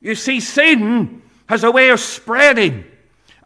You 0.00 0.14
see, 0.14 0.40
sin 0.40 1.22
has 1.48 1.64
a 1.64 1.70
way 1.70 1.88
of 1.90 2.00
spreading, 2.00 2.84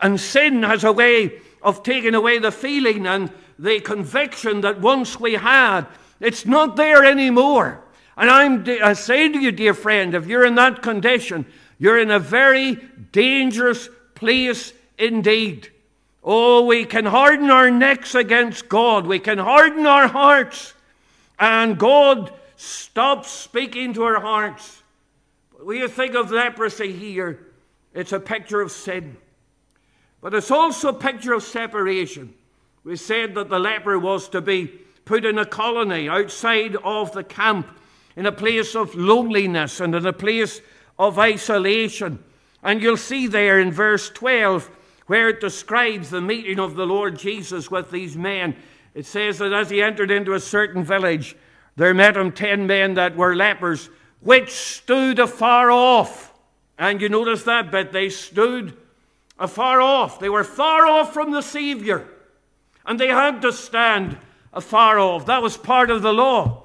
and 0.00 0.18
sin 0.18 0.62
has 0.62 0.84
a 0.84 0.92
way 0.92 1.40
of 1.62 1.82
taking 1.82 2.14
away 2.14 2.38
the 2.38 2.52
feeling 2.52 3.06
and 3.06 3.30
the 3.58 3.80
conviction 3.80 4.62
that 4.62 4.80
once 4.80 5.20
we 5.20 5.34
had. 5.34 5.86
It's 6.20 6.46
not 6.46 6.76
there 6.76 7.04
anymore. 7.04 7.82
And 8.16 8.30
I'm, 8.30 8.64
I 8.82 8.92
say 8.92 9.28
to 9.28 9.38
you, 9.38 9.52
dear 9.52 9.74
friend, 9.74 10.14
if 10.14 10.26
you're 10.26 10.44
in 10.44 10.56
that 10.56 10.82
condition, 10.82 11.46
you're 11.78 11.98
in 11.98 12.10
a 12.10 12.18
very 12.18 12.76
dangerous 13.12 13.88
place 14.14 14.72
indeed. 14.98 15.70
Oh, 16.22 16.66
we 16.66 16.84
can 16.84 17.06
harden 17.06 17.50
our 17.50 17.70
necks 17.70 18.14
against 18.14 18.68
God. 18.68 19.06
We 19.06 19.18
can 19.18 19.38
harden 19.38 19.86
our 19.86 20.06
hearts. 20.06 20.74
And 21.38 21.78
God 21.78 22.32
stops 22.56 23.30
speaking 23.30 23.94
to 23.94 24.02
our 24.02 24.20
hearts. 24.20 24.82
When 25.62 25.78
you 25.78 25.88
think 25.88 26.14
of 26.14 26.30
leprosy 26.30 26.92
here, 26.92 27.38
it's 27.94 28.12
a 28.12 28.20
picture 28.20 28.60
of 28.60 28.70
sin. 28.70 29.16
But 30.20 30.34
it's 30.34 30.50
also 30.50 30.88
a 30.88 30.92
picture 30.92 31.32
of 31.32 31.42
separation. 31.42 32.34
We 32.84 32.96
said 32.96 33.34
that 33.34 33.48
the 33.48 33.58
leper 33.58 33.98
was 33.98 34.28
to 34.30 34.40
be 34.40 34.66
put 35.04 35.24
in 35.24 35.38
a 35.38 35.46
colony 35.46 36.08
outside 36.08 36.76
of 36.76 37.12
the 37.12 37.24
camp, 37.24 37.68
in 38.16 38.26
a 38.26 38.32
place 38.32 38.74
of 38.74 38.94
loneliness 38.94 39.80
and 39.80 39.94
in 39.94 40.06
a 40.06 40.12
place 40.12 40.60
of 40.98 41.18
isolation. 41.18 42.22
And 42.62 42.82
you'll 42.82 42.96
see 42.96 43.26
there 43.26 43.60
in 43.60 43.72
verse 43.72 44.10
12 44.10 44.70
where 45.06 45.28
it 45.28 45.40
describes 45.40 46.10
the 46.10 46.20
meeting 46.20 46.60
of 46.60 46.76
the 46.76 46.86
Lord 46.86 47.18
Jesus 47.18 47.70
with 47.70 47.90
these 47.90 48.16
men. 48.16 48.54
It 48.94 49.06
says 49.06 49.38
that 49.38 49.52
as 49.52 49.70
he 49.70 49.82
entered 49.82 50.10
into 50.10 50.34
a 50.34 50.40
certain 50.40 50.84
village, 50.84 51.34
there 51.74 51.94
met 51.94 52.16
him 52.16 52.30
ten 52.30 52.66
men 52.66 52.94
that 52.94 53.16
were 53.16 53.34
lepers, 53.34 53.88
which 54.20 54.50
stood 54.50 55.18
afar 55.18 55.70
off. 55.70 56.32
And 56.78 57.00
you 57.00 57.08
notice 57.08 57.42
that 57.44 57.70
bit, 57.70 57.90
they 57.90 58.08
stood 58.08 58.76
afar 59.40 59.80
off. 59.80 60.20
They 60.20 60.28
were 60.28 60.44
far 60.44 60.86
off 60.86 61.12
from 61.12 61.32
the 61.32 61.40
Savior. 61.40 62.06
And 62.86 63.00
they 63.00 63.08
had 63.08 63.42
to 63.42 63.52
stand 63.52 64.18
afar 64.52 64.98
off. 64.98 65.26
That 65.26 65.42
was 65.42 65.56
part 65.56 65.90
of 65.90 66.02
the 66.02 66.12
law. 66.12 66.64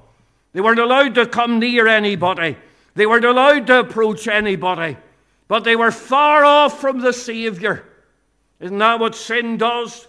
They 0.53 0.62
weren't 0.62 0.79
allowed 0.79 1.15
to 1.15 1.25
come 1.25 1.60
near 1.60 1.88
anybody, 1.88 2.58
they 2.94 3.05
weren't 3.05 3.25
allowed 3.25 3.67
to 3.67 3.79
approach 3.79 4.27
anybody. 4.27 4.98
But 5.48 5.63
they 5.63 5.75
were 5.75 5.91
far 5.91 6.44
off 6.44 6.82
from 6.82 7.00
the 7.00 7.13
Savior. 7.13 7.86
Isn't 8.60 8.79
that 8.79 9.00
what 9.00 9.13
sin 9.13 9.58
does? 9.58 10.08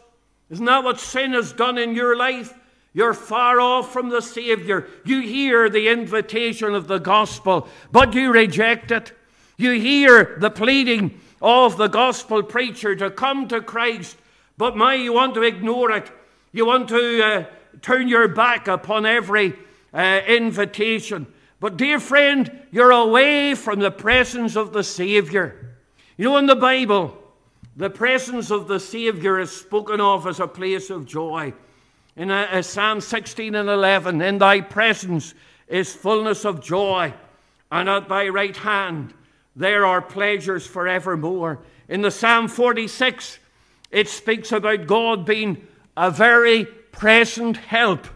Isn't 0.49 0.65
that 0.65 0.83
what 0.83 0.99
sin 0.99 1.33
has 1.33 1.53
done 1.53 1.77
in 1.77 1.95
your 1.95 2.17
life? 2.17 2.55
You're 2.95 3.13
far 3.13 3.61
off 3.61 3.93
from 3.93 4.09
the 4.09 4.23
Savior. 4.23 4.89
You 5.05 5.21
hear 5.21 5.69
the 5.69 5.89
invitation 5.89 6.75
of 6.75 6.89
the 6.89 6.97
gospel, 6.97 7.69
but 7.93 8.15
you 8.15 8.33
reject 8.33 8.91
it. 8.91 9.13
You 9.59 9.73
hear 9.73 10.37
the 10.39 10.49
pleading 10.49 11.21
of 11.41 11.77
the 11.77 11.89
gospel 11.89 12.43
preacher 12.43 12.95
to 12.97 13.11
come 13.11 13.49
to 13.49 13.61
Christ, 13.61 14.17
but 14.57 14.77
my, 14.77 14.95
you 14.95 15.13
want 15.13 15.35
to 15.35 15.43
ignore 15.43 15.91
it. 15.91 16.11
You 16.53 16.67
want 16.67 16.89
to 16.89 17.23
uh, 17.23 17.45
turn 17.83 18.09
your 18.09 18.29
back 18.29 18.69
upon 18.69 19.05
every 19.05 19.55
uh, 19.93 20.21
invitation. 20.27 21.27
But, 21.61 21.77
dear 21.77 22.01
friend, 22.01 22.51
you're 22.71 22.91
away 22.91 23.55
from 23.55 23.81
the 23.81 23.91
presence 23.91 24.57
of 24.57 24.73
the 24.73 24.85
Savior. 24.85 25.77
You 26.17 26.27
know, 26.27 26.37
in 26.39 26.47
the 26.47 26.57
Bible, 26.57 27.17
the 27.77 27.91
presence 27.91 28.51
of 28.51 28.69
the 28.69 28.81
Savior 28.81 29.39
is 29.39 29.51
spoken 29.51 30.01
of 30.01 30.27
as 30.27 30.41
a 30.41 30.49
place 30.49 30.89
of 30.91 31.07
joy. 31.07 31.53
In 32.17 32.31
uh, 32.31 32.49
uh 32.51 32.63
Psalm 32.63 33.01
16 33.01 33.55
and 33.55 33.69
11, 33.69 34.23
in 34.23 34.39
thy 34.39 34.63
presence 34.63 35.35
is 35.69 35.95
fullness 35.95 36.47
of 36.47 36.63
joy, 36.63 37.13
and 37.71 37.89
at 37.89 38.09
thy 38.09 38.29
right 38.29 38.57
hand 38.57 39.13
there 39.57 39.87
are 39.87 40.03
pleasures 40.03 40.67
forevermore. 40.67 41.61
In 41.89 42.03
the 42.03 42.11
Psalm 42.11 42.47
46, 42.47 43.39
it 43.91 44.09
speaks 44.09 44.53
about 44.53 44.87
God 44.87 45.25
being 45.25 45.67
a 45.97 46.11
very 46.11 46.67
present 46.67 47.57
help 47.57 48.07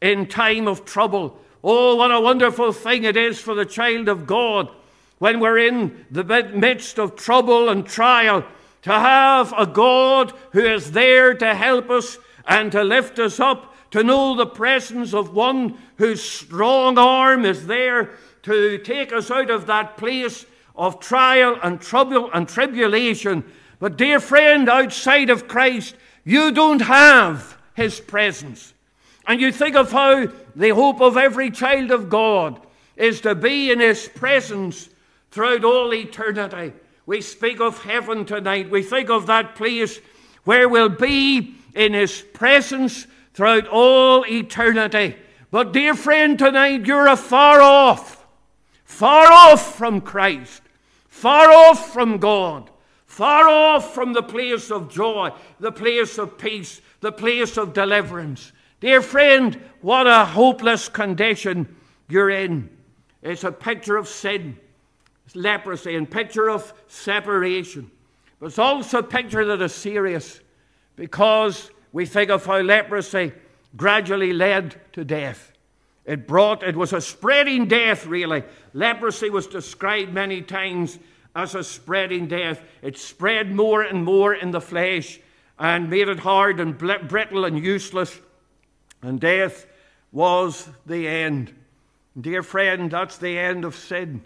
in 0.00 0.26
time 0.26 0.66
of 0.66 0.86
trouble. 0.86 1.38
Oh, 1.62 1.96
what 1.96 2.10
a 2.10 2.20
wonderful 2.20 2.72
thing 2.72 3.04
it 3.04 3.16
is 3.16 3.38
for 3.38 3.54
the 3.54 3.66
child 3.66 4.08
of 4.08 4.26
God 4.26 4.70
when 5.18 5.40
we're 5.40 5.58
in 5.58 6.06
the 6.10 6.24
midst 6.54 6.98
of 6.98 7.16
trouble 7.16 7.68
and 7.68 7.84
trial 7.84 8.44
to 8.82 8.92
have 8.92 9.52
a 9.58 9.66
God 9.66 10.32
who 10.52 10.64
is 10.64 10.92
there 10.92 11.34
to 11.34 11.54
help 11.54 11.90
us 11.90 12.16
and 12.46 12.72
to 12.72 12.82
lift 12.82 13.18
us 13.18 13.40
up, 13.40 13.74
to 13.90 14.02
know 14.02 14.36
the 14.36 14.46
presence 14.46 15.12
of 15.12 15.34
one 15.34 15.76
whose 15.96 16.22
strong 16.22 16.96
arm 16.96 17.44
is 17.44 17.66
there 17.66 18.10
to 18.42 18.78
take 18.78 19.12
us 19.12 19.30
out 19.30 19.50
of 19.50 19.66
that 19.66 19.96
place 19.96 20.46
of 20.78 21.00
trial 21.00 21.58
and 21.62 21.80
trouble 21.80 22.30
and 22.32 22.48
tribulation. 22.48 23.44
But, 23.80 23.98
dear 23.98 24.20
friend, 24.20 24.68
outside 24.68 25.28
of 25.28 25.48
Christ, 25.48 25.96
you 26.24 26.52
don't 26.52 26.80
have 26.80 27.58
his 27.74 28.00
presence. 28.00 28.72
And 29.26 29.40
you 29.40 29.52
think 29.52 29.76
of 29.76 29.92
how 29.92 30.28
the 30.54 30.70
hope 30.70 31.00
of 31.00 31.16
every 31.16 31.50
child 31.50 31.90
of 31.90 32.08
God 32.08 32.64
is 32.96 33.20
to 33.22 33.34
be 33.34 33.70
in 33.70 33.80
his 33.80 34.08
presence 34.08 34.88
throughout 35.30 35.64
all 35.64 35.92
eternity. 35.92 36.72
We 37.06 37.20
speak 37.20 37.60
of 37.60 37.82
heaven 37.82 38.24
tonight. 38.24 38.70
We 38.70 38.82
think 38.82 39.10
of 39.10 39.26
that 39.26 39.56
place 39.56 40.00
where 40.44 40.68
we'll 40.68 40.88
be 40.88 41.54
in 41.74 41.92
his 41.92 42.22
presence 42.22 43.06
throughout 43.34 43.66
all 43.66 44.24
eternity. 44.26 45.16
But, 45.50 45.72
dear 45.72 45.94
friend, 45.94 46.38
tonight 46.38 46.86
you're 46.86 47.08
afar 47.08 47.60
off, 47.60 48.26
far 48.84 49.26
off 49.30 49.76
from 49.76 50.00
Christ 50.00 50.62
far 51.18 51.50
off 51.50 51.92
from 51.92 52.18
God, 52.18 52.70
far 53.04 53.48
off 53.48 53.92
from 53.92 54.12
the 54.12 54.22
place 54.22 54.70
of 54.70 54.88
joy, 54.88 55.30
the 55.58 55.72
place 55.72 56.16
of 56.16 56.38
peace, 56.38 56.80
the 57.00 57.10
place 57.10 57.56
of 57.56 57.72
deliverance. 57.72 58.52
Dear 58.78 59.02
friend, 59.02 59.60
what 59.80 60.06
a 60.06 60.24
hopeless 60.24 60.88
condition 60.88 61.74
you're 62.08 62.30
in. 62.30 62.70
It's 63.20 63.42
a 63.42 63.50
picture 63.50 63.96
of 63.96 64.06
sin, 64.06 64.56
it's 65.26 65.34
leprosy, 65.34 65.96
and 65.96 66.08
picture 66.08 66.48
of 66.48 66.72
separation. 66.86 67.90
But 68.38 68.46
it's 68.46 68.60
also 68.60 69.00
a 69.00 69.02
picture 69.02 69.44
that 69.44 69.60
is 69.60 69.74
serious 69.74 70.38
because 70.94 71.72
we 71.92 72.06
think 72.06 72.30
of 72.30 72.46
how 72.46 72.60
leprosy 72.60 73.32
gradually 73.76 74.32
led 74.32 74.80
to 74.92 75.04
death. 75.04 75.52
It 76.08 76.26
brought, 76.26 76.62
it 76.62 76.74
was 76.74 76.94
a 76.94 77.02
spreading 77.02 77.68
death, 77.68 78.06
really. 78.06 78.42
Leprosy 78.72 79.28
was 79.28 79.46
described 79.46 80.10
many 80.10 80.40
times 80.40 80.98
as 81.36 81.54
a 81.54 81.62
spreading 81.62 82.28
death. 82.28 82.62
It 82.80 82.96
spread 82.96 83.54
more 83.54 83.82
and 83.82 84.06
more 84.06 84.32
in 84.32 84.50
the 84.50 84.60
flesh 84.62 85.20
and 85.58 85.90
made 85.90 86.08
it 86.08 86.20
hard 86.20 86.60
and 86.60 86.78
brittle 86.78 87.44
and 87.44 87.62
useless. 87.62 88.18
And 89.02 89.20
death 89.20 89.66
was 90.10 90.70
the 90.86 91.06
end. 91.06 91.54
Dear 92.18 92.42
friend, 92.42 92.90
that's 92.90 93.18
the 93.18 93.38
end 93.38 93.66
of 93.66 93.76
sin. 93.76 94.24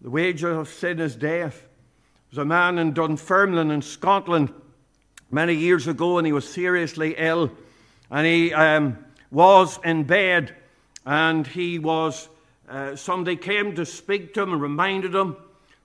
The 0.00 0.08
wage 0.08 0.42
of 0.44 0.70
sin 0.70 0.98
is 0.98 1.14
death. 1.14 1.60
There 1.60 2.30
was 2.30 2.38
a 2.38 2.44
man 2.46 2.78
in 2.78 2.94
Dunfermline 2.94 3.70
in 3.70 3.82
Scotland 3.82 4.50
many 5.30 5.56
years 5.56 5.86
ago, 5.88 6.16
and 6.16 6.26
he 6.26 6.32
was 6.32 6.50
seriously 6.50 7.16
ill. 7.18 7.52
And 8.10 8.26
he 8.26 8.54
um, 8.54 8.96
was 9.30 9.78
in 9.84 10.04
bed 10.04 10.56
and 11.04 11.46
he 11.46 11.78
was, 11.78 12.28
uh, 12.68 12.96
somebody 12.96 13.36
came 13.36 13.74
to 13.74 13.86
speak 13.86 14.34
to 14.34 14.42
him 14.42 14.52
and 14.52 14.62
reminded 14.62 15.14
him 15.14 15.36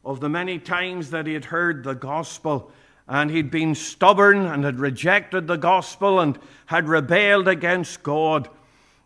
of 0.05 0.19
the 0.19 0.29
many 0.29 0.59
times 0.59 1.09
that 1.11 1.27
he 1.27 1.33
had 1.33 1.45
heard 1.45 1.83
the 1.83 1.93
gospel 1.93 2.71
and 3.07 3.31
he'd 3.31 3.51
been 3.51 3.73
stubborn 3.73 4.45
and 4.45 4.63
had 4.63 4.79
rejected 4.79 5.47
the 5.47 5.55
gospel 5.55 6.19
and 6.19 6.37
had 6.65 6.87
rebelled 6.87 7.47
against 7.47 8.03
God. 8.03 8.49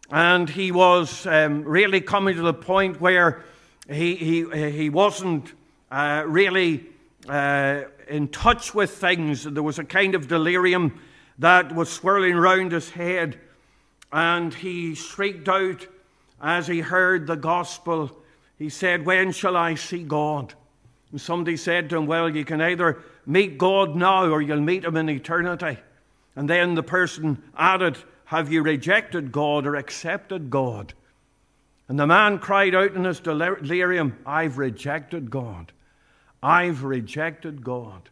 And 0.10 0.50
he 0.50 0.72
was 0.72 1.25
um, 1.27 1.63
really 1.63 2.01
coming 2.01 2.36
to 2.36 2.41
the 2.41 2.53
point 2.53 3.00
where 3.00 3.44
he, 3.89 4.15
he, 4.15 4.72
he 4.72 4.89
wasn't 4.89 5.53
uh, 5.91 6.24
really 6.25 6.86
uh, 7.30 7.84
in 8.08 8.27
touch 8.27 8.74
with 8.74 8.91
things. 8.91 9.44
There 9.44 9.63
was 9.63 9.80
a 9.80 9.84
kind 9.84 10.15
of 10.15 10.27
delirium 10.27 11.00
that 11.39 11.74
was 11.74 11.89
swirling 11.89 12.36
round 12.36 12.72
his 12.72 12.89
head, 12.89 13.39
and 14.12 14.53
he 14.53 14.96
shrieked 14.96 15.48
out 15.48 15.88
as 16.42 16.68
he 16.68 16.80
heard 16.80 17.28
the 17.28 17.36
gospel. 17.36 18.12
He 18.58 18.70
said, 18.70 19.06
When 19.06 19.32
shall 19.32 19.56
I 19.56 19.76
see 19.76 20.04
God? 20.04 20.54
And 21.12 21.22
somebody 21.22 21.58
said 21.58 21.90
to 21.90 21.98
him, 21.98 22.08
Well, 22.08 22.30
you 22.30 22.44
can 22.44 22.62
either 22.62 23.02
meet 23.26 23.58
God 23.58 23.96
now 23.96 24.26
or 24.26 24.42
you'll 24.42 24.62
meet 24.62 24.84
him 24.84 24.98
in 24.98 25.10
eternity. 25.10 25.78
And 26.36 26.50
then 26.50 26.76
the 26.76 26.84
person 26.84 27.44
added, 27.56 27.98
Have 28.26 28.52
you 28.52 28.64
rejected 28.64 29.32
God 29.32 29.66
or 29.68 29.76
accepted 29.76 30.50
God? 30.50 30.94
And 31.88 32.00
the 32.00 32.08
man 32.08 32.40
cried 32.40 32.74
out 32.74 32.96
in 32.96 33.04
his 33.04 33.20
delirium, 33.20 34.18
I've 34.26 34.58
rejected 34.58 35.30
God. 35.30 35.74
I've 36.42 36.84
rejected 36.84 37.64
God. 37.64 38.10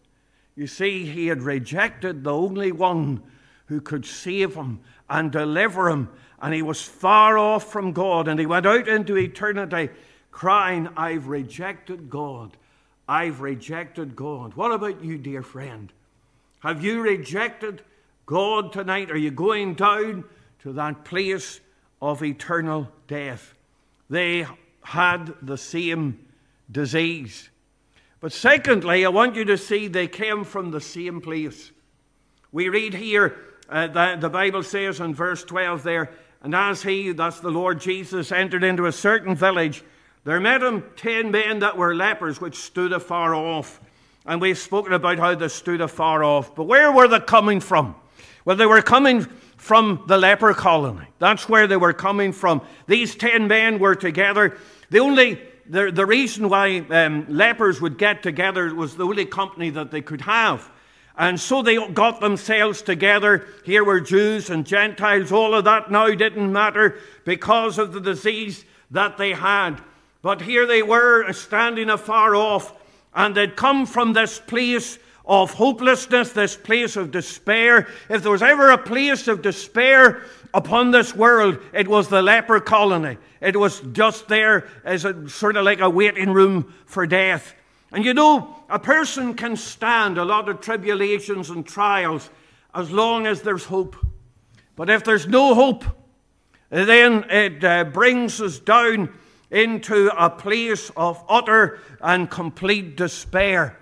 You 0.55 0.67
see, 0.67 1.05
he 1.05 1.27
had 1.27 1.41
rejected 1.41 2.23
the 2.23 2.33
only 2.33 2.73
one 2.73 3.23
who 3.67 3.79
could 3.79 4.05
save 4.05 4.55
him 4.55 4.81
and 5.09 5.31
deliver 5.31 5.89
him, 5.89 6.09
and 6.41 6.53
he 6.53 6.61
was 6.61 6.81
far 6.81 7.37
off 7.37 7.71
from 7.71 7.91
God, 7.91 8.27
and 8.27 8.39
he 8.39 8.45
went 8.45 8.65
out 8.65 8.87
into 8.87 9.17
eternity 9.17 9.89
crying, 10.31 10.87
I've 10.95 11.27
rejected 11.27 12.09
God. 12.09 12.55
I've 13.07 13.41
rejected 13.41 14.15
God. 14.15 14.53
What 14.53 14.71
about 14.71 15.03
you, 15.03 15.17
dear 15.17 15.41
friend? 15.41 15.91
Have 16.61 16.83
you 16.83 17.01
rejected 17.01 17.81
God 18.25 18.71
tonight? 18.71 19.11
Are 19.11 19.17
you 19.17 19.31
going 19.31 19.73
down 19.73 20.23
to 20.61 20.73
that 20.73 21.03
place 21.05 21.59
of 22.01 22.23
eternal 22.23 22.89
death? 23.07 23.53
They 24.09 24.45
had 24.83 25.33
the 25.41 25.57
same 25.57 26.25
disease. 26.71 27.49
But 28.21 28.31
secondly, 28.31 29.05
I 29.05 29.09
want 29.09 29.35
you 29.35 29.45
to 29.45 29.57
see 29.57 29.87
they 29.87 30.07
came 30.07 30.43
from 30.43 30.71
the 30.71 30.81
same 30.81 31.21
place. 31.21 31.71
We 32.51 32.69
read 32.69 32.93
here 32.93 33.37
uh, 33.69 33.87
that 33.87 34.21
the 34.21 34.29
Bible 34.29 34.63
says 34.63 34.99
in 34.99 35.13
verse 35.13 35.43
12 35.43 35.83
there, 35.83 36.11
and 36.41 36.55
as 36.55 36.83
he, 36.83 37.11
that's 37.11 37.39
the 37.39 37.51
Lord 37.51 37.81
Jesus, 37.81 38.31
entered 38.31 38.63
into 38.63 38.85
a 38.85 38.91
certain 38.91 39.35
village, 39.35 39.83
there 40.23 40.39
met 40.39 40.63
him 40.63 40.83
ten 40.95 41.31
men 41.31 41.59
that 41.59 41.77
were 41.77 41.95
lepers, 41.95 42.39
which 42.39 42.55
stood 42.55 42.93
afar 42.93 43.33
off. 43.33 43.79
And 44.25 44.41
we've 44.41 44.57
spoken 44.57 44.93
about 44.93 45.17
how 45.17 45.35
they 45.35 45.47
stood 45.47 45.81
afar 45.81 46.23
off. 46.23 46.55
But 46.55 46.65
where 46.65 46.91
were 46.91 47.07
they 47.07 47.19
coming 47.19 47.59
from? 47.59 47.95
Well, 48.45 48.55
they 48.55 48.65
were 48.65 48.81
coming 48.81 49.25
from 49.57 50.03
the 50.07 50.17
leper 50.17 50.53
colony. 50.53 51.07
That's 51.19 51.49
where 51.49 51.67
they 51.67 51.77
were 51.77 51.93
coming 51.93 52.31
from. 52.31 52.61
These 52.87 53.15
ten 53.15 53.47
men 53.47 53.79
were 53.79 53.95
together. 53.95 54.57
The 54.89 54.99
only 54.99 55.41
the, 55.67 55.91
the 55.91 56.05
reason 56.05 56.49
why 56.49 56.79
um, 56.89 57.25
lepers 57.29 57.79
would 57.79 57.97
get 57.97 58.23
together 58.23 58.73
was 58.73 58.95
the 58.95 59.05
only 59.05 59.25
company 59.25 59.69
that 59.71 59.91
they 59.91 60.01
could 60.01 60.21
have. 60.21 60.69
And 61.19 61.37
so 61.37 61.61
they 61.61 61.85
got 61.89 62.21
themselves 62.21 62.81
together. 62.81 63.45
Here 63.65 63.83
were 63.83 63.99
Jews 63.99 64.49
and 64.49 64.65
Gentiles. 64.65 65.33
All 65.33 65.53
of 65.53 65.65
that 65.65 65.91
now 65.91 66.07
didn't 66.07 66.51
matter 66.51 66.97
because 67.25 67.77
of 67.77 67.91
the 67.91 67.99
disease 67.99 68.63
that 68.91 69.17
they 69.17 69.33
had. 69.33 69.81
But 70.21 70.41
here 70.41 70.65
they 70.65 70.81
were 70.81 71.25
uh, 71.25 71.33
standing 71.33 71.89
afar 71.89 72.35
off, 72.35 72.73
and 73.13 73.35
they'd 73.35 73.57
come 73.57 73.85
from 73.85 74.13
this 74.13 74.39
place 74.39 74.97
of 75.25 75.53
hopelessness, 75.53 76.31
this 76.31 76.55
place 76.55 76.95
of 76.95 77.11
despair. 77.11 77.89
If 78.09 78.23
there 78.23 78.31
was 78.31 78.41
ever 78.41 78.69
a 78.69 78.77
place 78.77 79.27
of 79.27 79.41
despair 79.41 80.23
upon 80.53 80.91
this 80.91 81.13
world, 81.13 81.59
it 81.73 81.89
was 81.89 82.07
the 82.07 82.21
leper 82.21 82.61
colony. 82.61 83.17
It 83.41 83.57
was 83.57 83.81
just 83.91 84.29
there 84.29 84.69
as 84.85 85.03
a 85.03 85.27
sort 85.27 85.57
of 85.57 85.65
like 85.65 85.81
a 85.81 85.89
waiting 85.89 86.31
room 86.31 86.73
for 86.85 87.05
death. 87.05 87.55
And 87.91 88.05
you 88.05 88.13
know, 88.13 88.55
a 88.69 88.79
person 88.79 89.33
can 89.33 89.55
stand 89.55 90.17
a 90.17 90.25
lot 90.25 90.47
of 90.47 90.61
tribulations 90.61 91.49
and 91.49 91.65
trials 91.65 92.29
as 92.73 92.91
long 92.91 93.25
as 93.25 93.41
there's 93.41 93.65
hope. 93.65 93.95
But 94.75 94.89
if 94.89 95.03
there's 95.03 95.27
no 95.27 95.55
hope, 95.55 95.83
then 96.69 97.25
it 97.29 97.63
uh, 97.63 97.85
brings 97.85 98.39
us 98.41 98.59
down 98.59 99.11
into 99.51 100.11
a 100.15 100.29
place 100.29 100.91
of 100.95 101.23
utter 101.27 101.79
and 102.01 102.29
complete 102.29 102.95
despair. 102.95 103.77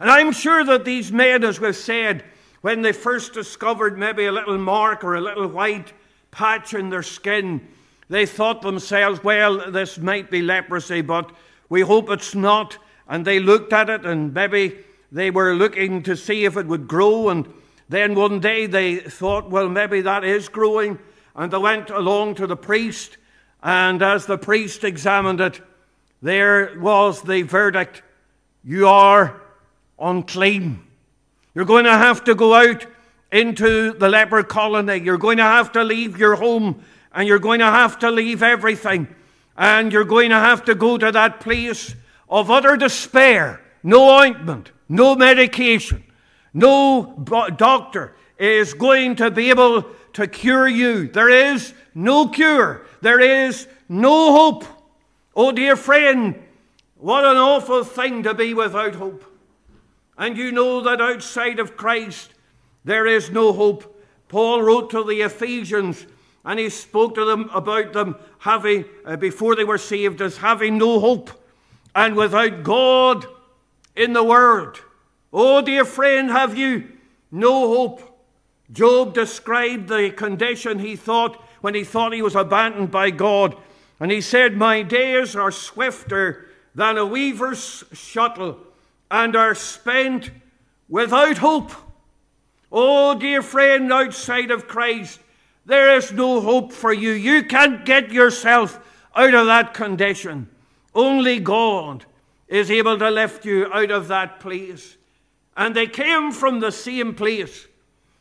And 0.00 0.10
I'm 0.10 0.32
sure 0.32 0.64
that 0.64 0.84
these 0.84 1.12
men, 1.12 1.44
as 1.44 1.60
we've 1.60 1.76
said, 1.76 2.24
when 2.60 2.82
they 2.82 2.92
first 2.92 3.32
discovered 3.32 3.96
maybe 3.96 4.26
a 4.26 4.32
little 4.32 4.58
mark 4.58 5.04
or 5.04 5.14
a 5.14 5.20
little 5.20 5.46
white 5.46 5.92
patch 6.32 6.74
in 6.74 6.90
their 6.90 7.04
skin, 7.04 7.68
they 8.08 8.26
thought 8.26 8.62
themselves, 8.62 9.22
well, 9.22 9.70
this 9.70 9.98
might 9.98 10.30
be 10.30 10.42
leprosy, 10.42 11.00
but 11.00 11.30
we 11.68 11.80
hope 11.82 12.10
it's 12.10 12.34
not. 12.34 12.76
And 13.08 13.24
they 13.24 13.38
looked 13.38 13.72
at 13.72 13.90
it 13.90 14.04
and 14.04 14.32
maybe 14.32 14.78
they 15.10 15.30
were 15.30 15.54
looking 15.54 16.02
to 16.04 16.16
see 16.16 16.44
if 16.44 16.56
it 16.56 16.66
would 16.66 16.88
grow. 16.88 17.28
And 17.28 17.52
then 17.88 18.14
one 18.14 18.40
day 18.40 18.66
they 18.66 18.96
thought, 18.96 19.50
well, 19.50 19.68
maybe 19.68 20.00
that 20.02 20.24
is 20.24 20.48
growing. 20.48 20.98
And 21.34 21.52
they 21.52 21.58
went 21.58 21.90
along 21.90 22.36
to 22.36 22.46
the 22.46 22.56
priest 22.56 23.18
and 23.62 24.02
as 24.02 24.26
the 24.26 24.38
priest 24.38 24.82
examined 24.82 25.40
it, 25.40 25.60
there 26.20 26.78
was 26.78 27.22
the 27.22 27.42
verdict 27.42 28.02
You 28.64 28.88
are 28.88 29.40
unclean. 29.98 30.82
You're 31.54 31.64
going 31.64 31.84
to 31.84 31.96
have 31.96 32.24
to 32.24 32.34
go 32.34 32.54
out 32.54 32.86
into 33.30 33.92
the 33.92 34.08
leper 34.08 34.42
colony. 34.42 34.96
You're 34.96 35.18
going 35.18 35.38
to 35.38 35.44
have 35.44 35.72
to 35.72 35.84
leave 35.84 36.18
your 36.18 36.36
home 36.36 36.82
and 37.12 37.28
you're 37.28 37.38
going 37.38 37.60
to 37.60 37.66
have 37.66 37.98
to 38.00 38.10
leave 38.10 38.42
everything. 38.42 39.08
And 39.56 39.92
you're 39.92 40.04
going 40.04 40.30
to 40.30 40.36
have 40.36 40.64
to 40.64 40.74
go 40.74 40.96
to 40.96 41.12
that 41.12 41.40
place 41.40 41.94
of 42.32 42.50
utter 42.50 42.78
despair. 42.78 43.60
No 43.82 44.18
ointment, 44.18 44.72
no 44.88 45.14
medication, 45.14 46.02
no 46.54 47.22
doctor 47.56 48.14
is 48.38 48.72
going 48.72 49.16
to 49.16 49.30
be 49.30 49.50
able 49.50 49.84
to 50.14 50.26
cure 50.26 50.66
you. 50.66 51.08
There 51.08 51.28
is 51.28 51.74
no 51.94 52.28
cure. 52.28 52.86
There 53.02 53.20
is 53.20 53.68
no 53.88 54.32
hope. 54.32 54.64
Oh, 55.36 55.52
dear 55.52 55.76
friend, 55.76 56.42
what 56.96 57.24
an 57.24 57.36
awful 57.36 57.84
thing 57.84 58.22
to 58.22 58.32
be 58.32 58.54
without 58.54 58.94
hope. 58.94 59.24
And 60.16 60.36
you 60.36 60.52
know 60.52 60.80
that 60.82 61.00
outside 61.00 61.58
of 61.58 61.76
Christ, 61.76 62.32
there 62.84 63.06
is 63.06 63.30
no 63.30 63.52
hope. 63.52 64.02
Paul 64.28 64.62
wrote 64.62 64.90
to 64.90 65.04
the 65.04 65.20
Ephesians 65.20 66.06
and 66.44 66.58
he 66.58 66.70
spoke 66.70 67.14
to 67.16 67.24
them 67.24 67.50
about 67.52 67.92
them 67.92 68.16
having, 68.38 68.86
uh, 69.04 69.16
before 69.16 69.54
they 69.54 69.64
were 69.64 69.78
saved, 69.78 70.22
as 70.22 70.38
having 70.38 70.78
no 70.78 70.98
hope 70.98 71.30
and 71.94 72.16
without 72.16 72.62
God 72.62 73.26
in 73.94 74.12
the 74.12 74.24
world. 74.24 74.80
Oh, 75.32 75.62
dear 75.62 75.84
friend, 75.84 76.30
have 76.30 76.56
you 76.56 76.88
no 77.30 77.68
hope? 77.68 78.08
Job 78.70 79.12
described 79.14 79.88
the 79.88 80.10
condition 80.10 80.78
he 80.78 80.96
thought 80.96 81.42
when 81.60 81.74
he 81.74 81.84
thought 81.84 82.12
he 82.12 82.22
was 82.22 82.34
abandoned 82.34 82.90
by 82.90 83.10
God. 83.10 83.56
And 84.00 84.10
he 84.10 84.20
said, 84.20 84.56
My 84.56 84.82
days 84.82 85.36
are 85.36 85.50
swifter 85.50 86.48
than 86.74 86.96
a 86.96 87.06
weaver's 87.06 87.84
shuttle 87.92 88.58
and 89.10 89.36
are 89.36 89.54
spent 89.54 90.30
without 90.88 91.38
hope. 91.38 91.72
Oh, 92.70 93.14
dear 93.18 93.42
friend, 93.42 93.92
outside 93.92 94.50
of 94.50 94.66
Christ, 94.66 95.20
there 95.66 95.94
is 95.96 96.10
no 96.12 96.40
hope 96.40 96.72
for 96.72 96.92
you. 96.92 97.12
You 97.12 97.44
can't 97.44 97.84
get 97.84 98.10
yourself 98.10 98.80
out 99.14 99.34
of 99.34 99.46
that 99.46 99.74
condition. 99.74 100.48
Only 100.94 101.40
God 101.40 102.04
is 102.48 102.70
able 102.70 102.98
to 102.98 103.10
lift 103.10 103.44
you 103.44 103.72
out 103.72 103.90
of 103.90 104.08
that 104.08 104.40
place. 104.40 104.96
And 105.56 105.74
they 105.74 105.86
came 105.86 106.32
from 106.32 106.60
the 106.60 106.72
same 106.72 107.14
place. 107.14 107.66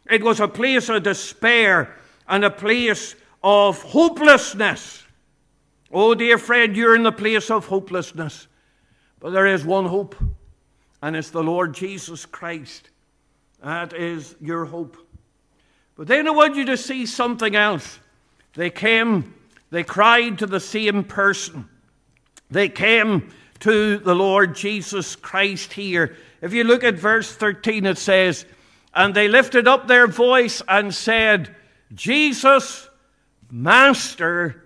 It 0.10 0.24
was 0.24 0.40
a 0.40 0.48
place 0.48 0.90
of 0.90 1.04
despair 1.04 1.96
and 2.28 2.44
a 2.44 2.50
place 2.50 3.16
of 3.44 3.82
hopelessness. 3.82 5.04
Oh, 5.92 6.16
dear 6.16 6.38
friend, 6.38 6.76
you're 6.76 6.96
in 6.96 7.04
the 7.04 7.12
place 7.12 7.52
of 7.52 7.68
hopelessness. 7.68 8.48
But 9.20 9.32
there 9.32 9.48
is 9.48 9.66
one 9.66 9.86
hope, 9.86 10.16
and 11.02 11.16
it's 11.16 11.30
the 11.30 11.44
Lord 11.44 11.74
Jesus 11.74 12.26
Christ. 12.26 12.90
That 13.64 13.94
is 13.94 14.36
your 14.42 14.66
hope. 14.66 14.98
But 15.96 16.08
then 16.08 16.28
I 16.28 16.32
want 16.32 16.56
you 16.56 16.66
to 16.66 16.78
see 16.78 17.06
something 17.06 17.56
else. 17.56 18.00
They 18.56 18.70
came, 18.70 19.36
they 19.70 19.84
cried 19.84 20.40
to 20.40 20.48
the 20.48 20.60
same 20.60 21.04
person. 21.04 21.70
They 22.52 22.70
came 22.70 23.32
to 23.62 23.98
the 23.98 24.14
Lord 24.14 24.56
Jesus 24.56 25.16
Christ 25.16 25.74
here. 25.74 26.16
If 26.42 26.54
you 26.54 26.64
look 26.64 26.84
at 26.84 26.96
verse 26.96 27.34
13, 27.34 27.86
it 27.86 27.98
says, 27.98 28.46
And 28.94 29.16
they 29.16 29.28
lifted 29.28 29.68
up 29.68 29.88
their 29.88 30.08
voice 30.08 30.62
and 30.68 30.94
said, 30.94 31.56
Jesus, 31.94 32.90
Master, 33.50 34.64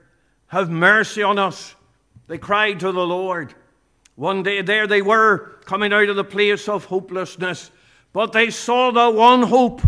have 0.48 0.70
mercy 0.70 1.24
on 1.24 1.38
us. 1.38 1.76
They 2.28 2.38
cried 2.38 2.80
to 2.80 2.92
the 2.92 3.06
Lord. 3.06 3.54
One 4.16 4.44
day 4.44 4.62
there 4.62 4.88
they 4.88 5.02
were 5.02 5.60
coming 5.66 5.92
out 5.92 6.10
of 6.10 6.16
the 6.16 6.24
place 6.24 6.70
of 6.70 6.86
hopelessness, 6.86 7.70
but 8.14 8.32
they 8.32 8.50
saw 8.50 8.92
the 8.92 9.12
one 9.12 9.44
hope 9.44 9.82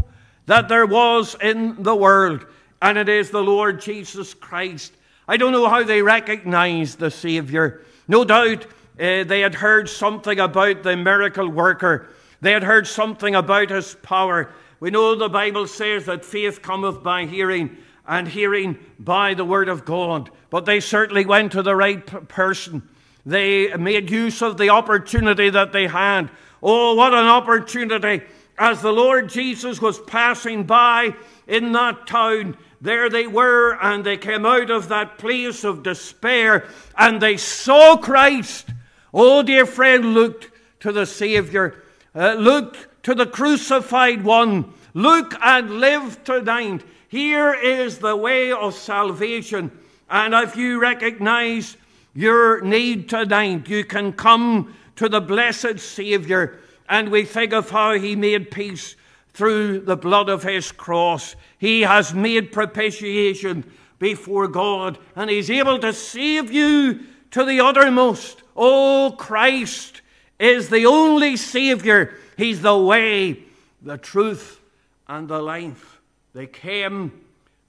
that 0.45 0.67
there 0.67 0.85
was 0.85 1.35
in 1.41 1.81
the 1.81 1.95
world, 1.95 2.45
and 2.81 2.97
it 2.97 3.07
is 3.07 3.29
the 3.29 3.41
Lord 3.41 3.79
Jesus 3.79 4.33
Christ. 4.33 4.93
I 5.27 5.37
don't 5.37 5.51
know 5.51 5.67
how 5.67 5.83
they 5.83 6.01
recognized 6.01 6.99
the 6.99 7.11
Savior. 7.11 7.81
No 8.07 8.23
doubt 8.23 8.65
uh, 8.65 9.23
they 9.23 9.41
had 9.41 9.55
heard 9.55 9.89
something 9.89 10.39
about 10.39 10.83
the 10.83 10.95
miracle 10.95 11.49
worker, 11.49 12.07
they 12.39 12.51
had 12.51 12.63
heard 12.63 12.87
something 12.87 13.35
about 13.35 13.69
his 13.69 13.95
power. 13.95 14.51
We 14.79 14.91
know 14.91 15.15
the 15.15 15.27
Bible 15.27 15.67
says 15.67 16.05
that 16.05 16.23
faith 16.23 16.61
cometh 16.61 17.01
by 17.01 17.25
hearing, 17.25 17.77
and 18.07 18.27
hearing 18.27 18.77
by 18.99 19.33
the 19.33 19.43
word 19.43 19.69
of 19.69 19.85
God. 19.85 20.29
But 20.49 20.65
they 20.65 20.79
certainly 20.79 21.25
went 21.25 21.51
to 21.53 21.63
the 21.63 21.75
right 21.75 22.05
p- 22.05 22.17
person. 22.19 22.87
They 23.25 23.75
made 23.75 24.11
use 24.11 24.41
of 24.41 24.57
the 24.57 24.69
opportunity 24.69 25.49
that 25.49 25.73
they 25.73 25.87
had. 25.87 26.29
Oh, 26.61 26.93
what 26.93 27.13
an 27.13 27.25
opportunity! 27.25 28.21
As 28.57 28.81
the 28.81 28.93
Lord 28.93 29.29
Jesus 29.29 29.81
was 29.81 29.99
passing 29.99 30.63
by 30.63 31.15
in 31.47 31.71
that 31.73 32.07
town, 32.07 32.55
there 32.79 33.09
they 33.09 33.27
were, 33.27 33.77
and 33.81 34.03
they 34.03 34.17
came 34.17 34.45
out 34.45 34.69
of 34.69 34.89
that 34.89 35.17
place 35.17 35.63
of 35.63 35.83
despair, 35.83 36.67
and 36.97 37.21
they 37.21 37.37
saw 37.37 37.97
Christ. 37.97 38.69
Oh, 39.13 39.41
dear 39.41 39.65
friend, 39.65 40.13
look 40.13 40.51
to 40.81 40.91
the 40.91 41.05
Savior. 41.05 41.83
Uh, 42.13 42.33
look 42.33 43.01
to 43.03 43.15
the 43.15 43.25
crucified 43.25 44.23
one. 44.23 44.73
Look 44.93 45.33
and 45.41 45.79
live 45.79 46.23
tonight. 46.23 46.83
Here 47.07 47.53
is 47.53 47.99
the 47.99 48.15
way 48.15 48.51
of 48.51 48.73
salvation. 48.73 49.71
And 50.09 50.33
if 50.33 50.55
you 50.55 50.79
recognize 50.79 51.77
your 52.13 52.61
need 52.61 53.09
tonight, 53.09 53.67
you 53.69 53.85
can 53.85 54.13
come 54.13 54.75
to 54.97 55.07
the 55.07 55.21
blessed 55.21 55.79
Savior. 55.79 56.59
And 56.89 57.09
we 57.09 57.25
think 57.25 57.53
of 57.53 57.69
how 57.69 57.93
he 57.93 58.15
made 58.15 58.51
peace 58.51 58.95
through 59.37 59.81
the 59.81 59.95
blood 59.95 60.29
of 60.29 60.41
his 60.41 60.71
cross. 60.71 61.35
He 61.59 61.81
has 61.81 62.11
made 62.11 62.51
propitiation 62.51 63.71
before 63.99 64.47
God, 64.47 64.97
and 65.15 65.29
he's 65.29 65.51
able 65.51 65.77
to 65.77 65.93
save 65.93 66.51
you 66.51 67.01
to 67.29 67.45
the 67.45 67.59
uttermost. 67.59 68.41
Oh, 68.55 69.15
Christ 69.15 70.01
is 70.39 70.69
the 70.69 70.87
only 70.87 71.37
Savior. 71.37 72.15
He's 72.35 72.63
the 72.63 72.75
way, 72.75 73.43
the 73.83 73.99
truth, 73.99 74.59
and 75.07 75.27
the 75.27 75.39
life. 75.39 76.01
They 76.33 76.47
came 76.47 77.11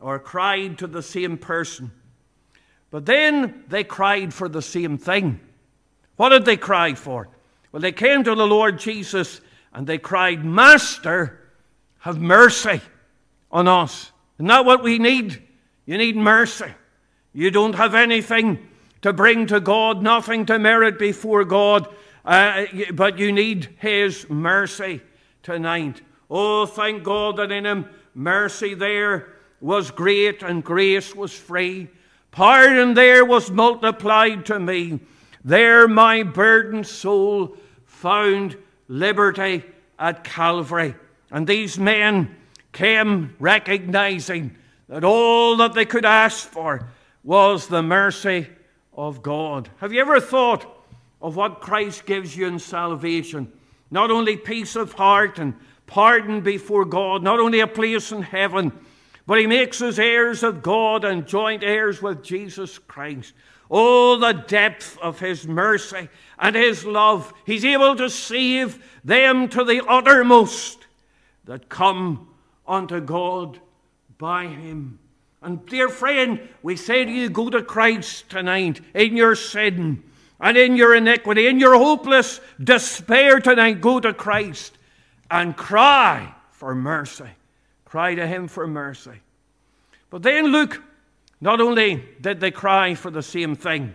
or 0.00 0.18
cried 0.18 0.78
to 0.78 0.86
the 0.86 1.02
same 1.02 1.36
person. 1.36 1.90
But 2.90 3.04
then 3.04 3.64
they 3.68 3.84
cried 3.84 4.32
for 4.32 4.48
the 4.48 4.62
same 4.62 4.96
thing. 4.96 5.38
What 6.16 6.30
did 6.30 6.46
they 6.46 6.56
cry 6.56 6.94
for? 6.94 7.28
Well, 7.72 7.82
they 7.82 7.92
came 7.92 8.24
to 8.24 8.34
the 8.34 8.46
Lord 8.46 8.78
Jesus 8.78 9.42
and 9.74 9.86
they 9.86 9.98
cried, 9.98 10.46
Master, 10.46 11.37
have 12.08 12.18
mercy 12.18 12.80
on 13.52 13.68
us. 13.68 14.12
Isn't 14.38 14.46
that 14.46 14.64
what 14.64 14.82
we 14.82 14.98
need? 14.98 15.42
You 15.84 15.98
need 15.98 16.16
mercy. 16.16 16.72
You 17.34 17.50
don't 17.50 17.74
have 17.74 17.94
anything 17.94 18.66
to 19.02 19.12
bring 19.12 19.46
to 19.48 19.60
God, 19.60 20.02
nothing 20.02 20.46
to 20.46 20.58
merit 20.58 20.98
before 20.98 21.44
God, 21.44 21.86
uh, 22.24 22.64
but 22.94 23.18
you 23.18 23.30
need 23.30 23.76
His 23.78 24.26
mercy 24.30 25.02
tonight. 25.42 26.00
Oh, 26.30 26.64
thank 26.64 27.02
God 27.02 27.36
that 27.36 27.52
in 27.52 27.66
Him 27.66 27.84
mercy 28.14 28.72
there 28.72 29.34
was 29.60 29.90
great 29.90 30.42
and 30.42 30.64
grace 30.64 31.14
was 31.14 31.34
free. 31.34 31.88
Pardon 32.30 32.94
there 32.94 33.26
was 33.26 33.50
multiplied 33.50 34.46
to 34.46 34.58
me. 34.58 35.00
There 35.44 35.86
my 35.86 36.22
burdened 36.22 36.86
soul 36.86 37.58
found 37.84 38.56
liberty 38.88 39.62
at 39.98 40.24
Calvary. 40.24 40.94
And 41.30 41.46
these 41.46 41.78
men 41.78 42.34
came 42.72 43.34
recognizing 43.38 44.56
that 44.88 45.04
all 45.04 45.56
that 45.56 45.74
they 45.74 45.84
could 45.84 46.04
ask 46.04 46.48
for 46.48 46.88
was 47.22 47.66
the 47.66 47.82
mercy 47.82 48.48
of 48.94 49.22
God. 49.22 49.68
Have 49.78 49.92
you 49.92 50.00
ever 50.00 50.20
thought 50.20 50.66
of 51.20 51.36
what 51.36 51.60
Christ 51.60 52.06
gives 52.06 52.36
you 52.36 52.46
in 52.46 52.58
salvation? 52.58 53.52
Not 53.90 54.10
only 54.10 54.36
peace 54.36 54.76
of 54.76 54.92
heart 54.92 55.38
and 55.38 55.54
pardon 55.86 56.40
before 56.40 56.84
God, 56.84 57.22
not 57.22 57.40
only 57.40 57.60
a 57.60 57.66
place 57.66 58.12
in 58.12 58.22
heaven, 58.22 58.72
but 59.26 59.38
He 59.38 59.46
makes 59.46 59.82
us 59.82 59.98
heirs 59.98 60.42
of 60.42 60.62
God 60.62 61.04
and 61.04 61.26
joint 61.26 61.62
heirs 61.62 62.00
with 62.00 62.22
Jesus 62.22 62.78
Christ. 62.78 63.34
Oh, 63.70 64.16
the 64.16 64.32
depth 64.32 64.98
of 65.00 65.20
His 65.20 65.46
mercy 65.46 66.08
and 66.38 66.56
His 66.56 66.84
love. 66.84 67.34
He's 67.44 67.64
able 67.64 67.96
to 67.96 68.08
save 68.08 68.82
them 69.04 69.48
to 69.50 69.64
the 69.64 69.84
uttermost 69.86 70.77
that 71.48 71.70
come 71.70 72.28
unto 72.66 73.00
God 73.00 73.58
by 74.18 74.46
Him. 74.46 74.98
And, 75.40 75.64
dear 75.64 75.88
friend, 75.88 76.46
we 76.62 76.76
say 76.76 77.06
to 77.06 77.10
you, 77.10 77.30
go 77.30 77.48
to 77.48 77.62
Christ 77.62 78.28
tonight 78.28 78.82
in 78.92 79.16
your 79.16 79.34
sin 79.34 80.02
and 80.38 80.56
in 80.58 80.76
your 80.76 80.94
iniquity, 80.94 81.46
in 81.46 81.58
your 81.58 81.76
hopeless 81.76 82.40
despair 82.62 83.40
tonight. 83.40 83.80
Go 83.80 83.98
to 83.98 84.12
Christ 84.12 84.76
and 85.30 85.56
cry 85.56 86.34
for 86.50 86.74
mercy. 86.74 87.30
Cry 87.86 88.14
to 88.14 88.26
Him 88.26 88.46
for 88.46 88.66
mercy. 88.66 89.22
But 90.10 90.22
then 90.22 90.48
look, 90.48 90.82
not 91.40 91.62
only 91.62 92.04
did 92.20 92.40
they 92.40 92.50
cry 92.50 92.94
for 92.94 93.10
the 93.10 93.22
same 93.22 93.56
thing, 93.56 93.94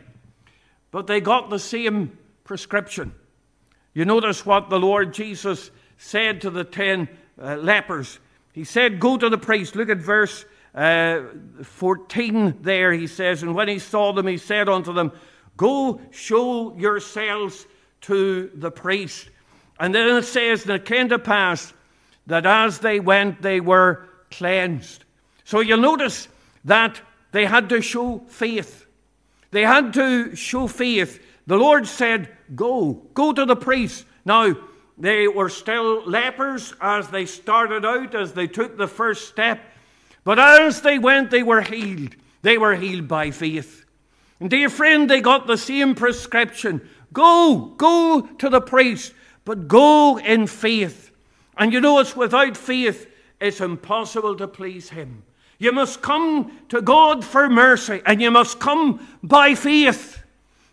but 0.90 1.06
they 1.06 1.22
got 1.22 1.52
the 1.52 1.60
same 1.60 2.18
prescription. 2.46 3.14
You 3.94 4.06
notice 4.06 4.44
what 4.44 4.72
the 4.72 4.80
Lord 4.80 5.14
Jesus 5.14 5.70
said 6.00 6.42
to 6.42 6.50
the 6.50 6.64
ten 6.64 7.08
uh, 7.42 7.56
lepers. 7.56 8.20
He 8.54 8.64
said, 8.64 9.00
Go 9.00 9.18
to 9.18 9.30
the 9.30 9.38
priest. 9.38 9.76
Look 9.76 9.90
at 9.90 9.98
verse 9.98 10.46
uh, 10.76 11.22
14 11.62 12.60
there. 12.62 12.94
He 12.94 13.08
says, 13.08 13.44
And 13.44 13.56
when 13.56 13.68
he 13.68 13.80
saw 13.80 14.14
them, 14.14 14.28
he 14.28 14.38
said 14.38 14.70
unto 14.70 14.94
them, 14.94 15.12
Go 15.58 16.02
show 16.12 16.76
yourselves 16.76 17.66
to 18.02 18.52
the 18.56 18.72
priest. 18.72 19.30
And 19.80 19.94
then 19.94 20.18
it 20.18 20.24
says, 20.24 20.64
And 20.64 20.72
it 20.72 20.86
came 20.86 21.10
to 21.10 21.20
pass 21.20 21.74
that 22.28 22.46
as 22.46 22.80
they 22.80 23.00
went, 23.00 23.42
they 23.42 23.60
were 23.60 24.08
cleansed. 24.32 25.04
So 25.44 25.60
you'll 25.60 25.80
notice 25.80 26.28
that 26.66 27.02
they 27.32 27.46
had 27.46 27.70
to 27.70 27.82
show 27.82 28.20
faith. 28.28 28.86
They 29.52 29.64
had 29.64 29.94
to 29.94 30.36
show 30.36 30.68
faith. 30.68 31.24
The 31.48 31.58
Lord 31.58 31.88
said, 31.88 32.30
Go, 32.56 32.94
go 33.14 33.34
to 33.34 33.46
the 33.46 33.56
priest. 33.56 34.06
Now, 34.26 34.56
they 34.98 35.28
were 35.28 35.50
still 35.50 36.04
lepers 36.08 36.74
as 36.80 37.08
they 37.10 37.26
started 37.26 37.86
out, 37.86 38.14
as 38.16 38.34
they 38.34 38.48
took 38.48 38.78
the 38.78 38.88
first 38.88 39.28
step. 39.28 39.60
But 40.24 40.40
as 40.40 40.82
they 40.82 41.00
went, 41.00 41.32
they 41.32 41.44
were 41.44 41.62
healed. 41.62 42.16
They 42.42 42.58
were 42.58 42.76
healed 42.76 43.08
by 43.08 43.32
faith. 43.32 43.86
And 44.40 44.50
dear 44.50 44.70
friend, 44.70 45.10
they 45.10 45.22
got 45.22 45.48
the 45.48 45.58
same 45.58 45.96
prescription 45.96 46.88
go, 47.12 47.74
go 47.78 48.22
to 48.40 48.50
the 48.50 48.62
priest, 48.62 49.14
but 49.46 49.68
go 49.68 50.18
in 50.18 50.48
faith. 50.48 51.12
And 51.58 51.72
you 51.72 51.80
know, 51.80 52.00
it's 52.00 52.16
without 52.16 52.58
faith, 52.58 53.08
it's 53.40 53.62
impossible 53.62 54.36
to 54.38 54.48
please 54.48 54.90
Him. 54.90 55.24
You 55.60 55.72
must 55.72 56.02
come 56.02 56.52
to 56.70 56.82
God 56.82 57.24
for 57.24 57.50
mercy, 57.50 58.02
and 58.06 58.22
you 58.22 58.32
must 58.32 58.60
come 58.60 59.06
by 59.22 59.54
faith. 59.56 60.24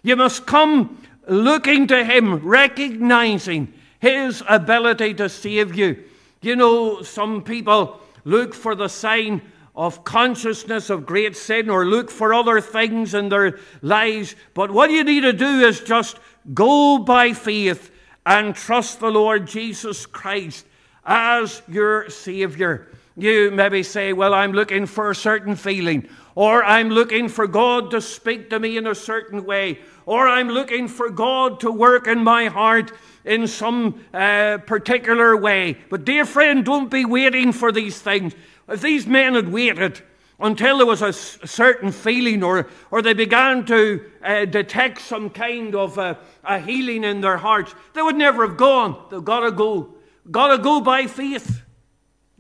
You 0.03 0.17
must 0.17 0.47
come 0.47 1.03
looking 1.29 1.87
to 1.89 2.05
Him, 2.05 2.37
recognizing 2.37 3.73
His 4.01 4.43
ability 4.49 5.15
to 5.15 5.29
save 5.29 5.75
you. 5.75 6.03
You 6.43 6.57
know, 6.57 7.03
some 7.03 7.43
people 7.43 8.01
look 8.25 8.55
for 8.55 8.75
the 8.75 8.89
sign 8.89 9.43
of 9.77 10.05
consciousness 10.05 10.91
of 10.91 11.07
great 11.07 11.37
sin 11.37 11.71
or 11.71 11.87
look 11.87 12.11
for 12.11 12.35
other 12.35 12.61
things 12.61 13.15
in 13.15 13.29
their 13.29 13.59
lives. 13.83 14.35
But 14.55 14.71
what 14.71 14.91
you 14.91 15.05
need 15.05 15.21
to 15.21 15.33
do 15.33 15.61
is 15.61 15.81
just 15.81 16.19
go 16.53 16.99
by 16.99 17.33
faith 17.33 17.91
and 18.27 18.55
trust 18.55 19.01
the 19.01 19.11
Lord 19.11 19.47
Jesus 19.47 20.07
Christ 20.07 20.67
as 21.05 21.63
your 21.69 22.11
Savior. 22.11 22.89
You 23.17 23.51
maybe 23.51 23.83
say, 23.83 24.13
Well, 24.13 24.35
I'm 24.35 24.53
looking 24.53 24.87
for 24.87 25.11
a 25.11 25.15
certain 25.15 25.57
feeling, 25.57 26.09
or 26.35 26.65
I'm 26.65 26.89
looking 26.89 27.29
for 27.29 27.47
God 27.47 27.91
to 27.91 28.01
speak 28.01 28.51
to 28.51 28.61
me 28.61 28.77
in 28.77 28.87
a 28.87 28.95
certain 28.95 29.45
way, 29.45 29.81
or 30.07 30.29
I'm 30.29 30.49
looking 30.49 30.89
for 30.89 31.11
God 31.11 31.61
to 31.61 31.71
work 31.71 32.07
in 32.07 32.23
my 32.25 32.47
heart 32.47 32.93
in 33.25 33.47
some 33.47 34.05
uh, 34.15 34.59
particular 34.67 35.37
way. 35.37 35.77
But, 35.89 36.05
dear 36.05 36.25
friend, 36.25 36.65
don't 36.65 36.91
be 36.91 37.05
waiting 37.05 37.53
for 37.53 37.73
these 37.73 38.01
things. 38.01 38.35
If 38.69 38.83
these 38.83 39.07
men 39.07 39.35
had 39.35 39.51
waited 39.51 40.01
until 40.39 40.79
there 40.79 40.87
was 40.87 41.03
a, 41.03 41.13
certain 41.13 41.93
feeling 41.93 42.43
or, 42.43 42.69
or 42.91 43.03
they 43.03 43.13
began 43.13 43.67
to 43.67 44.05
uh, 44.23 44.45
detect 44.47 45.01
some 45.01 45.29
kind 45.31 45.75
of 45.75 45.99
a, 45.99 46.19
a 46.45 46.59
healing 46.59 47.05
in 47.05 47.21
their 47.21 47.37
hearts, 47.37 47.75
they 47.95 48.03
would 48.03 48.17
never 48.17 48.47
have 48.47 48.57
gone. 48.57 49.07
They've 49.11 49.25
got 49.25 49.41
to 49.41 49.53
go. 49.53 49.95
Got 50.31 50.57
to 50.57 50.63
go 50.63 50.81
by 50.81 51.07
faith. 51.07 51.63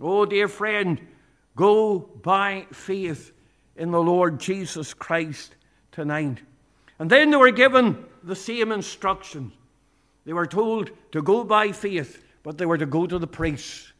Oh, 0.01 0.25
dear 0.25 0.49
friend, 0.49 1.01
go 1.57 1.99
by 1.99 2.67
faith 2.73 3.33
in 3.77 3.91
the 3.91 4.01
Lord 4.01 4.41
Jesus 4.41 4.95
Christ 4.95 5.55
tonight. 5.93 6.39
And 6.99 7.11
then 7.11 7.31
they 7.31 7.37
were 7.37 7.51
given 7.51 8.05
the 8.23 8.37
same 8.37 8.73
instructions. 8.73 9.53
They 10.25 10.33
were 10.33 10.47
told 10.47 10.91
to 11.13 11.23
go 11.23 11.45
by 11.45 11.73
faith, 11.73 12.23
but 12.43 12.59
they 12.59 12.67
were 12.67 12.79
to 12.79 12.87
go 12.87 13.07
to 13.07 13.19
the 13.19 13.27
priests. 13.27 13.93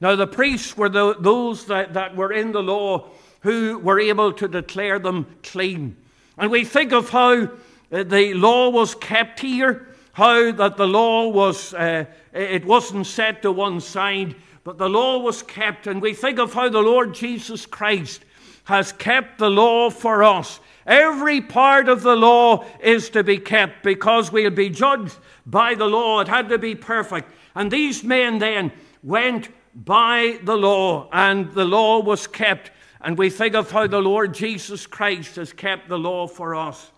Now, 0.00 0.16
the 0.16 0.26
priests 0.26 0.76
were 0.76 0.88
the, 0.88 1.14
those 1.18 1.66
that, 1.66 1.94
that 1.94 2.16
were 2.16 2.32
in 2.32 2.52
the 2.52 2.62
law 2.62 3.10
who 3.40 3.78
were 3.78 4.00
able 4.00 4.32
to 4.32 4.48
declare 4.48 4.98
them 4.98 5.26
clean. 5.42 5.96
And 6.38 6.50
we 6.50 6.64
think 6.64 6.92
of 6.92 7.10
how 7.10 7.48
uh, 7.92 8.02
the 8.04 8.34
law 8.34 8.70
was 8.70 8.94
kept 8.94 9.40
here, 9.40 9.88
how 10.12 10.52
that 10.52 10.76
the 10.76 10.86
law 10.86 11.28
was, 11.28 11.74
uh, 11.74 12.06
it 12.32 12.64
wasn't 12.64 13.06
set 13.06 13.42
to 13.42 13.52
one 13.52 13.80
side, 13.80 14.36
but 14.64 14.78
the 14.78 14.88
law 14.88 15.18
was 15.18 15.42
kept. 15.42 15.86
And 15.86 16.00
we 16.00 16.14
think 16.14 16.38
of 16.38 16.54
how 16.54 16.68
the 16.68 16.80
Lord 16.80 17.14
Jesus 17.14 17.66
Christ 17.66 18.24
has 18.64 18.92
kept 18.92 19.38
the 19.38 19.50
law 19.50 19.90
for 19.90 20.22
us. 20.22 20.60
Every 20.90 21.40
part 21.40 21.88
of 21.88 22.02
the 22.02 22.16
law 22.16 22.64
is 22.80 23.10
to 23.10 23.22
be 23.22 23.38
kept 23.38 23.84
because 23.84 24.32
we'll 24.32 24.50
be 24.50 24.70
judged 24.70 25.16
by 25.46 25.76
the 25.76 25.86
law. 25.86 26.18
It 26.18 26.26
had 26.26 26.48
to 26.48 26.58
be 26.58 26.74
perfect. 26.74 27.30
And 27.54 27.70
these 27.70 28.02
men 28.02 28.40
then 28.40 28.72
went 29.04 29.50
by 29.72 30.40
the 30.42 30.56
law, 30.56 31.08
and 31.12 31.52
the 31.52 31.64
law 31.64 32.00
was 32.00 32.26
kept. 32.26 32.72
And 33.00 33.16
we 33.16 33.30
think 33.30 33.54
of 33.54 33.70
how 33.70 33.86
the 33.86 34.00
Lord 34.00 34.34
Jesus 34.34 34.84
Christ 34.88 35.36
has 35.36 35.52
kept 35.52 35.88
the 35.88 35.96
law 35.96 36.26
for 36.26 36.56
us. 36.56 36.90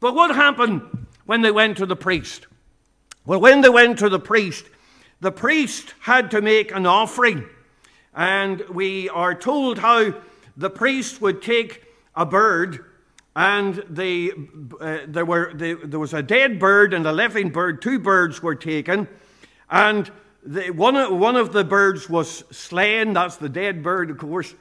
But 0.00 0.14
what 0.14 0.34
happened 0.34 1.06
when 1.26 1.42
they 1.42 1.50
went 1.50 1.76
to 1.76 1.84
the 1.84 1.94
priest? 1.94 2.46
Well, 3.26 3.40
when 3.40 3.60
they 3.60 3.68
went 3.68 3.98
to 3.98 4.08
the 4.08 4.18
priest, 4.18 4.64
the 5.20 5.30
priest 5.30 5.92
had 6.00 6.30
to 6.30 6.40
make 6.40 6.74
an 6.74 6.86
offering. 6.86 7.46
And 8.14 8.62
we 8.70 9.10
are 9.10 9.34
told 9.34 9.78
how 9.78 10.14
the 10.56 10.70
priest 10.70 11.20
would 11.20 11.42
take 11.42 11.84
a 12.14 12.24
bird, 12.24 12.82
and 13.36 13.84
the, 13.90 14.32
uh, 14.80 15.00
there, 15.06 15.26
were, 15.26 15.52
the, 15.54 15.74
there 15.74 16.00
was 16.00 16.14
a 16.14 16.22
dead 16.22 16.58
bird 16.58 16.94
and 16.94 17.06
a 17.06 17.12
living 17.12 17.50
bird. 17.50 17.82
Two 17.82 17.98
birds 17.98 18.42
were 18.42 18.54
taken, 18.54 19.06
and 19.68 20.10
the, 20.42 20.70
one, 20.70 21.18
one 21.20 21.36
of 21.36 21.52
the 21.52 21.62
birds 21.62 22.08
was 22.08 22.44
slain. 22.50 23.12
That's 23.12 23.36
the 23.36 23.50
dead 23.50 23.82
bird, 23.82 24.10
of 24.10 24.16
course. 24.16 24.54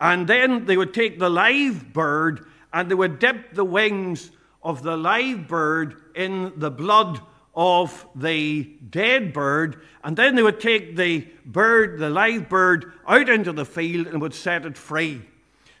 And 0.00 0.28
then 0.28 0.64
they 0.64 0.76
would 0.76 0.94
take 0.94 1.18
the 1.18 1.28
live 1.28 1.92
bird 1.92 2.46
and 2.72 2.88
they 2.88 2.94
would 2.94 3.18
dip 3.18 3.52
the 3.52 3.64
wings 3.64 4.30
of 4.62 4.84
the 4.84 4.96
live 4.96 5.48
bird 5.48 5.96
in 6.14 6.52
the 6.56 6.70
blood 6.70 7.20
of 7.56 8.06
the 8.14 8.62
dead 8.90 9.32
bird, 9.32 9.82
and 10.04 10.16
then 10.16 10.36
they 10.36 10.42
would 10.42 10.60
take 10.60 10.94
the 10.96 11.26
bird, 11.44 11.98
the 11.98 12.08
live 12.08 12.48
bird, 12.48 12.92
out 13.08 13.28
into 13.28 13.52
the 13.52 13.64
field 13.64 14.06
and 14.06 14.20
would 14.20 14.34
set 14.34 14.64
it 14.64 14.78
free. 14.78 15.16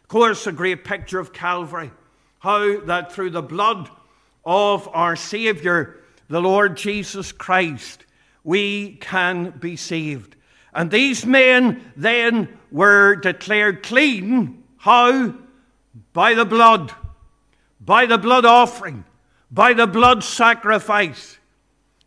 Of 0.02 0.08
course, 0.08 0.48
a 0.48 0.52
great 0.52 0.82
picture 0.84 1.20
of 1.20 1.32
Calvary. 1.32 1.92
How 2.40 2.80
that 2.80 3.12
through 3.12 3.30
the 3.30 3.42
blood 3.42 3.88
of 4.44 4.88
our 4.92 5.14
Savior, 5.14 6.00
the 6.28 6.40
Lord 6.40 6.76
Jesus 6.76 7.32
Christ, 7.32 8.04
we 8.42 8.96
can 8.96 9.50
be 9.50 9.76
saved. 9.76 10.36
And 10.72 10.90
these 10.90 11.26
men 11.26 11.92
then 11.96 12.48
were 12.70 13.16
declared 13.16 13.82
clean. 13.82 14.64
How? 14.78 15.34
By 16.12 16.34
the 16.34 16.44
blood, 16.44 16.92
by 17.80 18.06
the 18.06 18.18
blood 18.18 18.44
offering, 18.44 19.04
by 19.50 19.74
the 19.74 19.86
blood 19.86 20.24
sacrifice. 20.24 21.38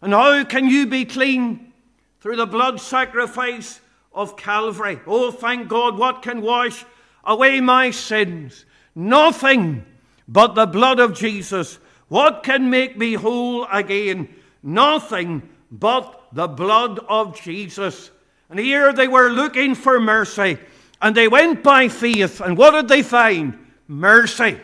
And 0.01 0.13
how 0.13 0.43
can 0.45 0.67
you 0.67 0.87
be 0.87 1.05
clean? 1.05 1.73
Through 2.21 2.37
the 2.37 2.47
blood 2.47 2.79
sacrifice 2.79 3.81
of 4.13 4.35
Calvary. 4.37 4.99
Oh, 5.05 5.31
thank 5.31 5.67
God, 5.67 5.97
what 5.97 6.21
can 6.21 6.41
wash 6.41 6.85
away 7.23 7.59
my 7.59 7.91
sins? 7.91 8.65
Nothing 8.95 9.85
but 10.27 10.55
the 10.55 10.65
blood 10.65 10.99
of 10.99 11.13
Jesus. 11.13 11.79
What 12.07 12.43
can 12.43 12.69
make 12.69 12.97
me 12.97 13.13
whole 13.13 13.65
again? 13.71 14.29
Nothing 14.61 15.49
but 15.71 16.27
the 16.31 16.47
blood 16.47 16.99
of 17.07 17.39
Jesus. 17.39 18.11
And 18.49 18.59
here 18.59 18.93
they 18.93 19.07
were 19.07 19.29
looking 19.29 19.75
for 19.75 19.99
mercy. 19.99 20.57
And 21.01 21.15
they 21.15 21.27
went 21.27 21.63
by 21.63 21.89
faith. 21.89 22.39
And 22.39 22.57
what 22.57 22.71
did 22.71 22.87
they 22.87 23.03
find? 23.03 23.57
Mercy 23.87 24.59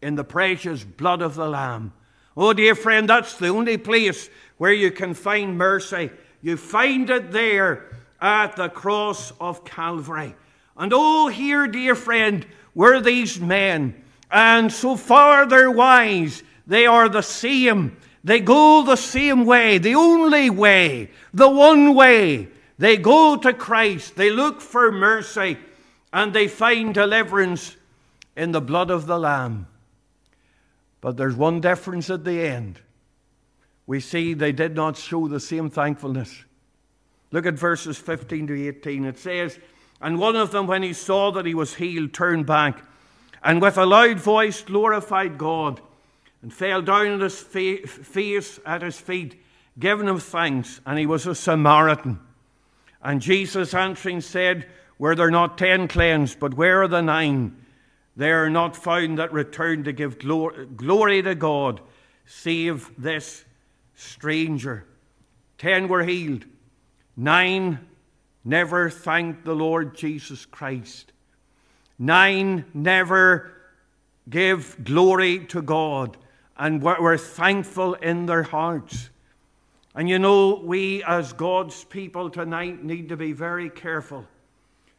in 0.00 0.14
the 0.14 0.24
precious 0.24 0.84
blood 0.84 1.20
of 1.20 1.34
the 1.34 1.48
Lamb. 1.48 1.92
Oh, 2.36 2.52
dear 2.52 2.74
friend, 2.74 3.08
that's 3.08 3.36
the 3.36 3.48
only 3.48 3.76
place 3.76 4.28
where 4.56 4.72
you 4.72 4.90
can 4.90 5.14
find 5.14 5.58
mercy. 5.58 6.10
You 6.42 6.56
find 6.56 7.08
it 7.10 7.32
there 7.32 7.90
at 8.20 8.56
the 8.56 8.68
cross 8.68 9.32
of 9.40 9.64
Calvary. 9.64 10.34
And 10.76 10.92
oh, 10.94 11.28
here, 11.28 11.66
dear 11.66 11.94
friend, 11.94 12.46
were 12.74 13.00
these 13.00 13.40
men. 13.40 14.03
And 14.34 14.72
so 14.72 14.96
far 14.96 15.46
they're 15.46 15.70
wise, 15.70 16.42
they 16.66 16.86
are 16.86 17.08
the 17.08 17.22
same. 17.22 17.96
They 18.24 18.40
go 18.40 18.82
the 18.82 18.96
same 18.96 19.44
way, 19.46 19.78
the 19.78 19.94
only 19.94 20.50
way, 20.50 21.10
the 21.32 21.48
one 21.48 21.94
way. 21.94 22.48
They 22.76 22.96
go 22.96 23.36
to 23.36 23.52
Christ, 23.52 24.16
they 24.16 24.30
look 24.30 24.60
for 24.60 24.90
mercy, 24.90 25.56
and 26.12 26.32
they 26.32 26.48
find 26.48 26.92
deliverance 26.92 27.76
in 28.36 28.50
the 28.50 28.60
blood 28.60 28.90
of 28.90 29.06
the 29.06 29.18
Lamb. 29.20 29.68
But 31.00 31.16
there's 31.16 31.36
one 31.36 31.60
difference 31.60 32.10
at 32.10 32.24
the 32.24 32.40
end 32.40 32.80
we 33.86 34.00
see 34.00 34.34
they 34.34 34.52
did 34.52 34.74
not 34.74 34.96
show 34.96 35.28
the 35.28 35.38
same 35.38 35.70
thankfulness. 35.70 36.44
Look 37.30 37.46
at 37.46 37.54
verses 37.54 37.98
15 37.98 38.46
to 38.48 38.68
18. 38.68 39.04
It 39.04 39.18
says, 39.18 39.58
And 40.00 40.18
one 40.18 40.36
of 40.36 40.50
them, 40.50 40.66
when 40.66 40.82
he 40.82 40.92
saw 40.92 41.30
that 41.32 41.46
he 41.46 41.54
was 41.54 41.74
healed, 41.74 42.12
turned 42.12 42.46
back, 42.46 42.82
and 43.44 43.60
with 43.60 43.76
a 43.76 43.84
loud 43.84 44.18
voice 44.18 44.62
glorified 44.62 45.36
God, 45.36 45.80
and 46.40 46.52
fell 46.52 46.82
down 46.82 47.08
on 47.08 47.20
his 47.20 47.38
face 47.38 48.60
at 48.66 48.82
his 48.82 48.98
feet, 48.98 49.40
giving 49.78 50.08
him 50.08 50.18
thanks. 50.18 50.80
And 50.84 50.98
he 50.98 51.06
was 51.06 51.26
a 51.26 51.34
Samaritan. 51.34 52.20
And 53.02 53.20
Jesus 53.20 53.74
answering 53.74 54.22
said, 54.22 54.66
Were 54.98 55.14
there 55.14 55.30
not 55.30 55.58
ten 55.58 55.88
cleansed, 55.88 56.40
but 56.40 56.54
where 56.54 56.82
are 56.82 56.88
the 56.88 57.02
nine? 57.02 57.56
They 58.16 58.30
are 58.30 58.50
not 58.50 58.76
found 58.76 59.18
that 59.18 59.32
return 59.32 59.84
to 59.84 59.92
give 59.92 60.18
glory 60.18 61.22
to 61.22 61.34
God, 61.34 61.80
save 62.24 62.90
this 62.96 63.44
stranger. 63.94 64.86
Ten 65.58 65.88
were 65.88 66.04
healed. 66.04 66.44
Nine 67.16 67.80
never 68.44 68.90
thanked 68.90 69.44
the 69.44 69.54
Lord 69.54 69.96
Jesus 69.96 70.46
Christ. 70.46 71.12
Nine 71.98 72.64
never 72.74 73.52
gave 74.28 74.82
glory 74.84 75.40
to 75.46 75.62
God 75.62 76.16
and 76.56 76.82
were 76.82 77.18
thankful 77.18 77.94
in 77.94 78.26
their 78.26 78.42
hearts. 78.42 79.10
And 79.94 80.08
you 80.08 80.18
know, 80.18 80.56
we 80.56 81.02
as 81.04 81.32
God's 81.32 81.84
people 81.84 82.30
tonight 82.30 82.82
need 82.82 83.08
to 83.10 83.16
be 83.16 83.32
very 83.32 83.70
careful 83.70 84.26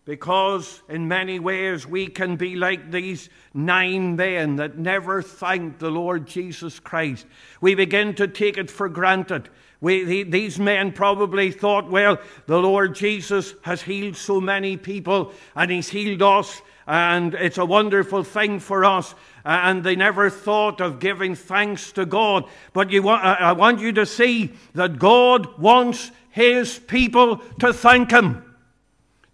because 0.05 0.83
in 0.87 1.07
many 1.07 1.39
ways 1.39 1.87
we 1.87 2.07
can 2.07 2.35
be 2.35 2.55
like 2.55 2.91
these 2.91 3.29
nine 3.53 4.15
men 4.15 4.55
that 4.57 4.77
never 4.77 5.21
thanked 5.21 5.79
the 5.79 5.89
Lord 5.89 6.27
Jesus 6.27 6.79
Christ. 6.79 7.25
We 7.59 7.73
begin 7.73 8.13
to 8.15 8.27
take 8.27 8.57
it 8.57 8.69
for 8.69 8.87
granted. 8.87 9.49
We, 9.81 10.23
these 10.23 10.59
men 10.59 10.93
probably 10.93 11.51
thought, 11.51 11.89
well, 11.89 12.19
the 12.45 12.59
Lord 12.59 12.95
Jesus 12.95 13.55
has 13.63 13.81
healed 13.81 14.15
so 14.15 14.39
many 14.39 14.77
people 14.77 15.33
and 15.55 15.71
he's 15.71 15.89
healed 15.89 16.21
us, 16.21 16.61
and 16.87 17.33
it's 17.33 17.57
a 17.57 17.65
wonderful 17.65 18.23
thing 18.23 18.59
for 18.59 18.85
us. 18.85 19.13
Uh, 19.43 19.59
and 19.63 19.83
they 19.83 19.95
never 19.95 20.29
thought 20.29 20.81
of 20.81 20.99
giving 20.99 21.35
thanks 21.35 21.91
to 21.93 22.05
God. 22.05 22.45
But 22.73 22.91
you, 22.91 23.07
uh, 23.09 23.35
I 23.39 23.53
want 23.53 23.79
you 23.79 23.91
to 23.93 24.05
see 24.05 24.53
that 24.73 24.99
God 24.99 25.57
wants 25.59 26.11
his 26.31 26.79
people 26.79 27.37
to 27.59 27.73
thank 27.73 28.11
him. 28.11 28.41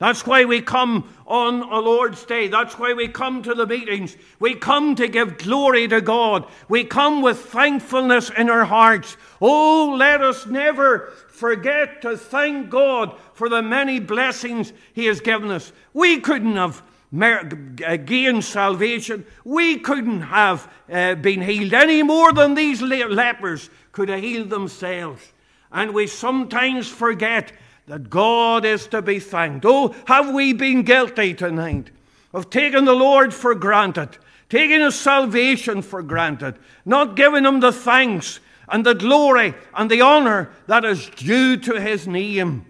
That's 0.01 0.25
why 0.25 0.45
we 0.45 0.61
come 0.61 1.13
on 1.27 1.61
a 1.61 1.79
Lord's 1.79 2.25
Day. 2.25 2.47
That's 2.47 2.79
why 2.79 2.93
we 2.93 3.07
come 3.07 3.43
to 3.43 3.53
the 3.53 3.67
meetings. 3.67 4.17
We 4.39 4.55
come 4.55 4.95
to 4.95 5.07
give 5.07 5.37
glory 5.37 5.87
to 5.89 6.01
God. 6.01 6.47
We 6.67 6.85
come 6.85 7.21
with 7.21 7.37
thankfulness 7.37 8.31
in 8.35 8.49
our 8.49 8.65
hearts. 8.65 9.15
Oh, 9.39 9.95
let 9.97 10.21
us 10.21 10.47
never 10.47 11.13
forget 11.29 12.01
to 12.01 12.17
thank 12.17 12.71
God 12.71 13.15
for 13.33 13.47
the 13.47 13.61
many 13.61 13.99
blessings 13.99 14.73
He 14.93 15.05
has 15.05 15.21
given 15.21 15.51
us. 15.51 15.71
We 15.93 16.19
couldn't 16.19 16.55
have 16.55 16.81
gained 17.13 18.43
salvation. 18.43 19.25
We 19.43 19.79
couldn't 19.79 20.21
have 20.21 20.71
uh, 20.89 21.15
been 21.15 21.41
healed 21.41 21.73
any 21.73 22.03
more 22.03 22.31
than 22.31 22.53
these 22.53 22.81
lepers 22.81 23.69
could 23.91 24.09
have 24.09 24.21
healed 24.21 24.49
themselves. 24.49 25.33
And 25.71 25.93
we 25.93 26.07
sometimes 26.07 26.87
forget 26.87 27.51
that 27.87 28.09
God 28.09 28.63
is 28.63 28.87
to 28.87 29.01
be 29.01 29.19
thanked. 29.19 29.65
Oh, 29.65 29.93
have 30.07 30.33
we 30.33 30.53
been 30.53 30.83
guilty 30.83 31.33
tonight 31.33 31.91
of 32.33 32.49
taking 32.49 32.85
the 32.85 32.93
Lord 32.93 33.33
for 33.33 33.55
granted, 33.55 34.17
taking 34.49 34.79
His 34.79 34.99
salvation 34.99 35.81
for 35.81 36.01
granted, 36.01 36.55
not 36.85 37.15
giving 37.15 37.45
Him 37.45 37.59
the 37.59 37.73
thanks 37.73 38.39
and 38.69 38.85
the 38.85 38.95
glory 38.95 39.53
and 39.73 39.91
the 39.91 40.01
honor 40.01 40.51
that 40.67 40.85
is 40.85 41.09
due 41.09 41.57
to 41.57 41.81
His 41.81 42.07
name? 42.07 42.65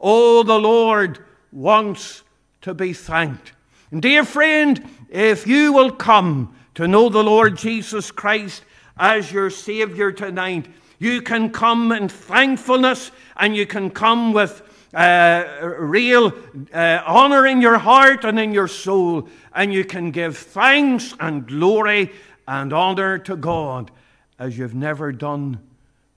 Oh, 0.00 0.42
the 0.42 0.58
Lord 0.58 1.24
wants 1.52 2.24
to 2.62 2.74
be 2.74 2.92
thanked. 2.92 3.52
And 3.90 4.02
dear 4.02 4.24
friend, 4.24 4.88
if 5.08 5.46
you 5.46 5.72
will 5.72 5.90
come 5.90 6.54
to 6.74 6.86
know 6.86 7.08
the 7.08 7.24
Lord 7.24 7.56
Jesus 7.56 8.10
Christ 8.10 8.64
as 8.98 9.32
your 9.32 9.50
Savior 9.50 10.12
tonight, 10.12 10.68
you 10.98 11.22
can 11.22 11.50
come 11.50 11.92
in 11.92 12.08
thankfulness 12.08 13.10
and 13.36 13.56
you 13.56 13.66
can 13.66 13.90
come 13.90 14.32
with 14.32 14.62
uh, 14.94 15.44
real 15.78 16.32
uh, 16.72 17.02
honor 17.06 17.46
in 17.46 17.60
your 17.60 17.78
heart 17.78 18.24
and 18.24 18.38
in 18.38 18.52
your 18.52 18.68
soul, 18.68 19.28
and 19.54 19.72
you 19.72 19.84
can 19.84 20.10
give 20.10 20.36
thanks 20.36 21.14
and 21.20 21.46
glory 21.46 22.10
and 22.46 22.72
honor 22.72 23.18
to 23.18 23.36
God 23.36 23.90
as 24.38 24.56
you've 24.56 24.74
never 24.74 25.12
done 25.12 25.60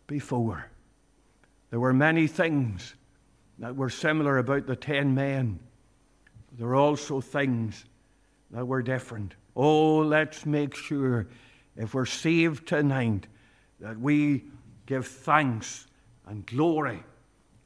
before. 0.07 0.67
There 1.69 1.79
were 1.79 1.93
many 1.93 2.27
things 2.27 2.95
that 3.59 3.75
were 3.75 3.89
similar 3.89 4.37
about 4.37 4.67
the 4.67 4.75
ten 4.75 5.15
men. 5.15 5.59
There 6.61 6.69
are 6.69 6.75
also 6.75 7.21
things 7.21 7.85
that 8.51 8.67
were 8.67 8.83
different. 8.83 9.33
Oh, 9.55 9.97
let's 9.97 10.45
make 10.45 10.75
sure 10.75 11.25
if 11.75 11.95
we're 11.95 12.05
saved 12.05 12.67
tonight 12.67 13.25
that 13.79 13.99
we 13.99 14.43
give 14.85 15.07
thanks 15.07 15.87
and 16.27 16.45
glory 16.45 17.01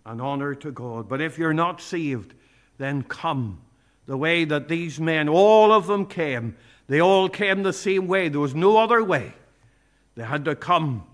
and 0.06 0.22
honor 0.22 0.56
to 0.56 0.72
God. 0.72 1.10
But 1.10 1.20
if 1.20 1.38
you're 1.38 1.54
not 1.54 1.82
saved, 1.82 2.36
then 2.78 3.04
come 3.04 3.60
the 4.06 4.16
way 4.16 4.46
that 4.46 4.70
these 4.70 4.98
men, 4.98 5.28
all 5.28 5.74
of 5.74 5.88
them 5.88 6.06
came. 6.06 6.56
They 6.88 7.02
all 7.02 7.28
came 7.28 7.64
the 7.64 7.74
same 7.74 8.08
way. 8.08 8.30
There 8.30 8.40
was 8.40 8.56
no 8.56 8.78
other 8.78 9.04
way. 9.04 9.34
They 10.16 10.24
had 10.24 10.46
to 10.46 10.56
come 10.56 11.06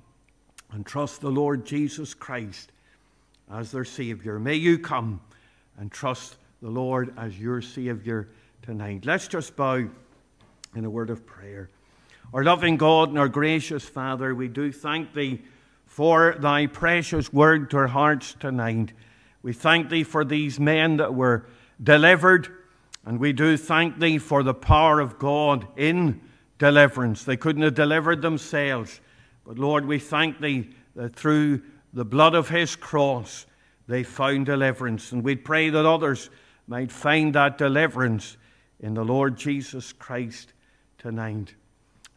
and 0.71 0.85
trust 0.85 1.19
the 1.19 1.31
Lord 1.31 1.65
Jesus 1.65 2.13
Christ 2.13 2.71
as 3.51 3.71
their 3.71 3.85
Savior. 3.85 4.37
May 4.37 4.53
you 4.53 4.77
come 4.77 5.19
and 5.79 5.91
trust 5.91 6.35
the 6.61 6.69
Lord 6.69 7.11
as 7.17 7.39
your 7.39 7.59
Savior 7.59 8.29
tonight. 8.61 9.03
Let's 9.03 9.27
just 9.27 9.55
bow 9.55 9.89
in 10.75 10.85
a 10.85 10.89
word 10.91 11.09
of 11.09 11.25
prayer. 11.25 11.71
Our 12.35 12.43
loving 12.43 12.77
God 12.77 13.09
and 13.09 13.17
our 13.17 13.27
gracious 13.27 13.83
Father, 13.83 14.35
we 14.35 14.47
do 14.47 14.71
thank 14.71 15.15
Thee 15.15 15.41
for 15.87 16.35
Thy 16.39 16.67
precious 16.67 17.33
word 17.33 17.71
to 17.71 17.77
our 17.77 17.87
hearts 17.87 18.35
tonight. 18.39 18.93
We 19.41 19.53
thank 19.53 19.89
Thee 19.89 20.03
for 20.03 20.23
these 20.23 20.59
men 20.59 20.97
that 20.97 21.15
were 21.15 21.47
delivered, 21.81 22.47
and 23.05 23.19
we 23.19 23.33
do 23.33 23.57
thank 23.57 23.97
Thee 23.97 24.19
for 24.19 24.43
the 24.43 24.53
power 24.53 24.99
of 24.99 25.17
God 25.17 25.65
in 25.75 26.21
deliverance. 26.59 27.23
They 27.23 27.37
couldn't 27.37 27.63
have 27.63 27.73
delivered 27.73 28.21
themselves, 28.21 29.01
but 29.47 29.57
Lord, 29.57 29.87
we 29.87 29.97
thank 29.97 30.39
Thee 30.39 30.69
that 30.95 31.15
through 31.15 31.63
the 31.91 32.05
blood 32.05 32.35
of 32.35 32.49
His 32.49 32.75
cross 32.75 33.47
they 33.87 34.03
found 34.03 34.45
deliverance, 34.45 35.11
and 35.11 35.23
we 35.23 35.35
pray 35.35 35.71
that 35.71 35.85
others 35.87 36.29
might 36.71 36.89
find 36.89 37.35
that 37.35 37.57
deliverance 37.57 38.37
in 38.79 38.93
the 38.93 39.03
Lord 39.03 39.35
Jesus 39.35 39.91
Christ 39.91 40.53
tonight. 40.97 41.53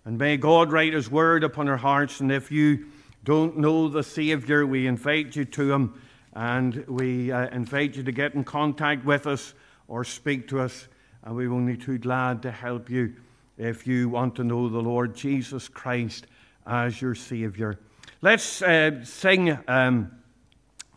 And 0.05 0.17
may 0.17 0.37
God 0.37 0.71
write 0.71 0.93
His 0.93 1.11
word 1.11 1.43
upon 1.43 1.69
our 1.69 1.77
hearts. 1.77 2.21
And 2.21 2.31
if 2.31 2.53
you 2.53 2.87
don't 3.25 3.59
know 3.59 3.89
the 3.89 4.05
Savior, 4.05 4.65
we 4.65 4.87
invite 4.87 5.35
you 5.35 5.45
to 5.45 5.73
Him 5.73 6.01
and 6.35 6.87
we 6.87 7.33
uh, 7.33 7.49
invite 7.49 7.97
you 7.97 8.05
to 8.05 8.13
get 8.13 8.35
in 8.35 8.45
contact 8.45 9.05
with 9.05 9.27
us 9.27 9.55
or 9.89 10.05
speak 10.05 10.47
to 10.51 10.61
us. 10.61 10.87
And 11.25 11.35
we're 11.35 11.53
only 11.53 11.77
too 11.77 11.99
glad 11.99 12.41
to 12.43 12.53
help 12.53 12.89
you 12.89 13.17
if 13.59 13.89
you 13.89 14.09
want 14.09 14.37
to 14.37 14.45
know 14.45 14.69
the 14.69 14.79
Lord 14.79 15.17
Jesus 15.17 15.67
Christ 15.67 16.29
as 16.65 17.03
your 17.03 17.17
Savior. 17.17 17.81
Let's 18.23 18.63
uh, 18.63 19.05
sing 19.05 19.59
um, 19.67 20.13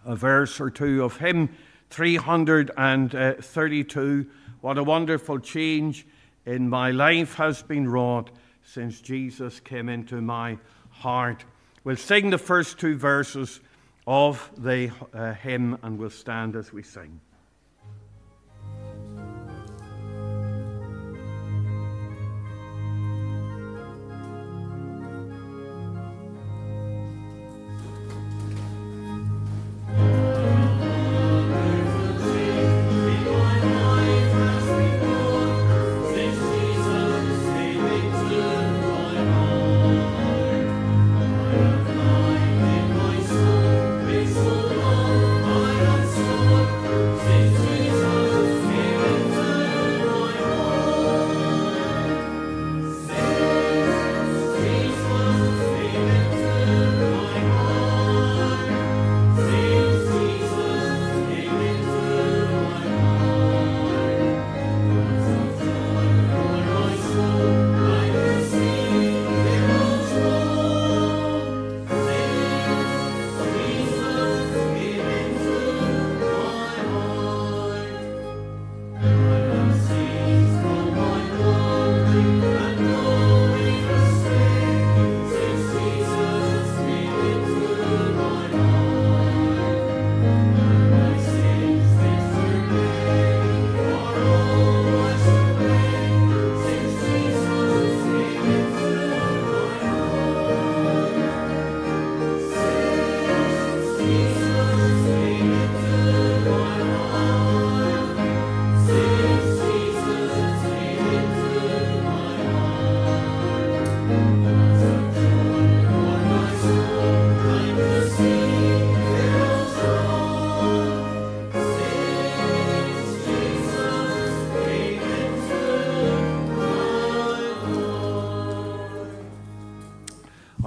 a 0.06 0.16
verse 0.16 0.62
or 0.62 0.70
two 0.70 1.04
of 1.04 1.18
hymn 1.18 1.50
332. 1.90 4.28
What 4.62 4.78
a 4.78 4.84
wonderful 4.84 5.40
change 5.40 6.08
in 6.46 6.70
my 6.70 6.92
life 6.92 7.34
has 7.36 7.62
been 7.62 7.90
wrought 7.90 8.32
since 8.64 9.02
Jesus 9.02 9.60
came 9.60 9.90
into 9.90 10.22
my 10.22 10.58
heart. 10.90 11.46
We'll 11.84 11.96
sing 11.96 12.30
the 12.30 12.38
first 12.38 12.80
two 12.80 12.98
verses 12.98 13.60
of 14.06 14.52
the 14.58 14.92
uh, 15.14 15.34
hymn 15.34 15.78
and 15.84 15.98
we'll 15.98 16.10
stand 16.10 16.56
as 16.56 16.74
we 16.74 16.84
sing. 16.84 17.20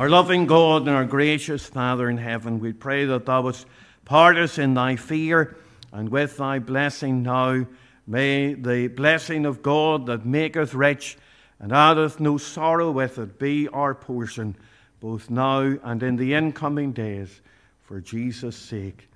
Our 0.01 0.09
loving 0.09 0.47
God 0.47 0.89
and 0.89 0.97
our 0.97 1.05
gracious 1.05 1.67
Father 1.67 2.09
in 2.09 2.17
heaven, 2.17 2.59
we 2.59 2.73
pray 2.73 3.05
that 3.05 3.27
thou 3.27 3.43
wouldst 3.43 3.67
part 4.07 4.39
us 4.39 4.57
in 4.57 4.73
thy 4.73 4.97
fear 4.97 5.59
and 5.93 6.09
with 6.09 6.39
thy 6.39 6.59
blessing 6.59 7.23
now. 7.23 7.67
May 8.07 8.55
the 8.55 8.89
blessing 8.89 9.45
of 9.45 9.61
God 9.61 10.07
that 10.07 10.25
maketh 10.25 10.73
rich 10.73 11.19
and 11.59 11.71
addeth 11.71 12.19
no 12.19 12.39
sorrow 12.39 12.91
with 12.91 13.19
it 13.19 13.39
be 13.39 13.69
our 13.69 13.95
portion, 13.95 14.57
both 15.01 15.29
now 15.29 15.77
and 15.85 16.03
in 16.03 16.17
the 16.17 16.33
incoming 16.33 16.93
days, 16.93 17.43
for 17.83 18.01
Jesus' 18.01 18.57
sake. 18.57 19.07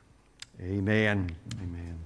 Amen. 0.61 1.35
Amen. 1.63 2.04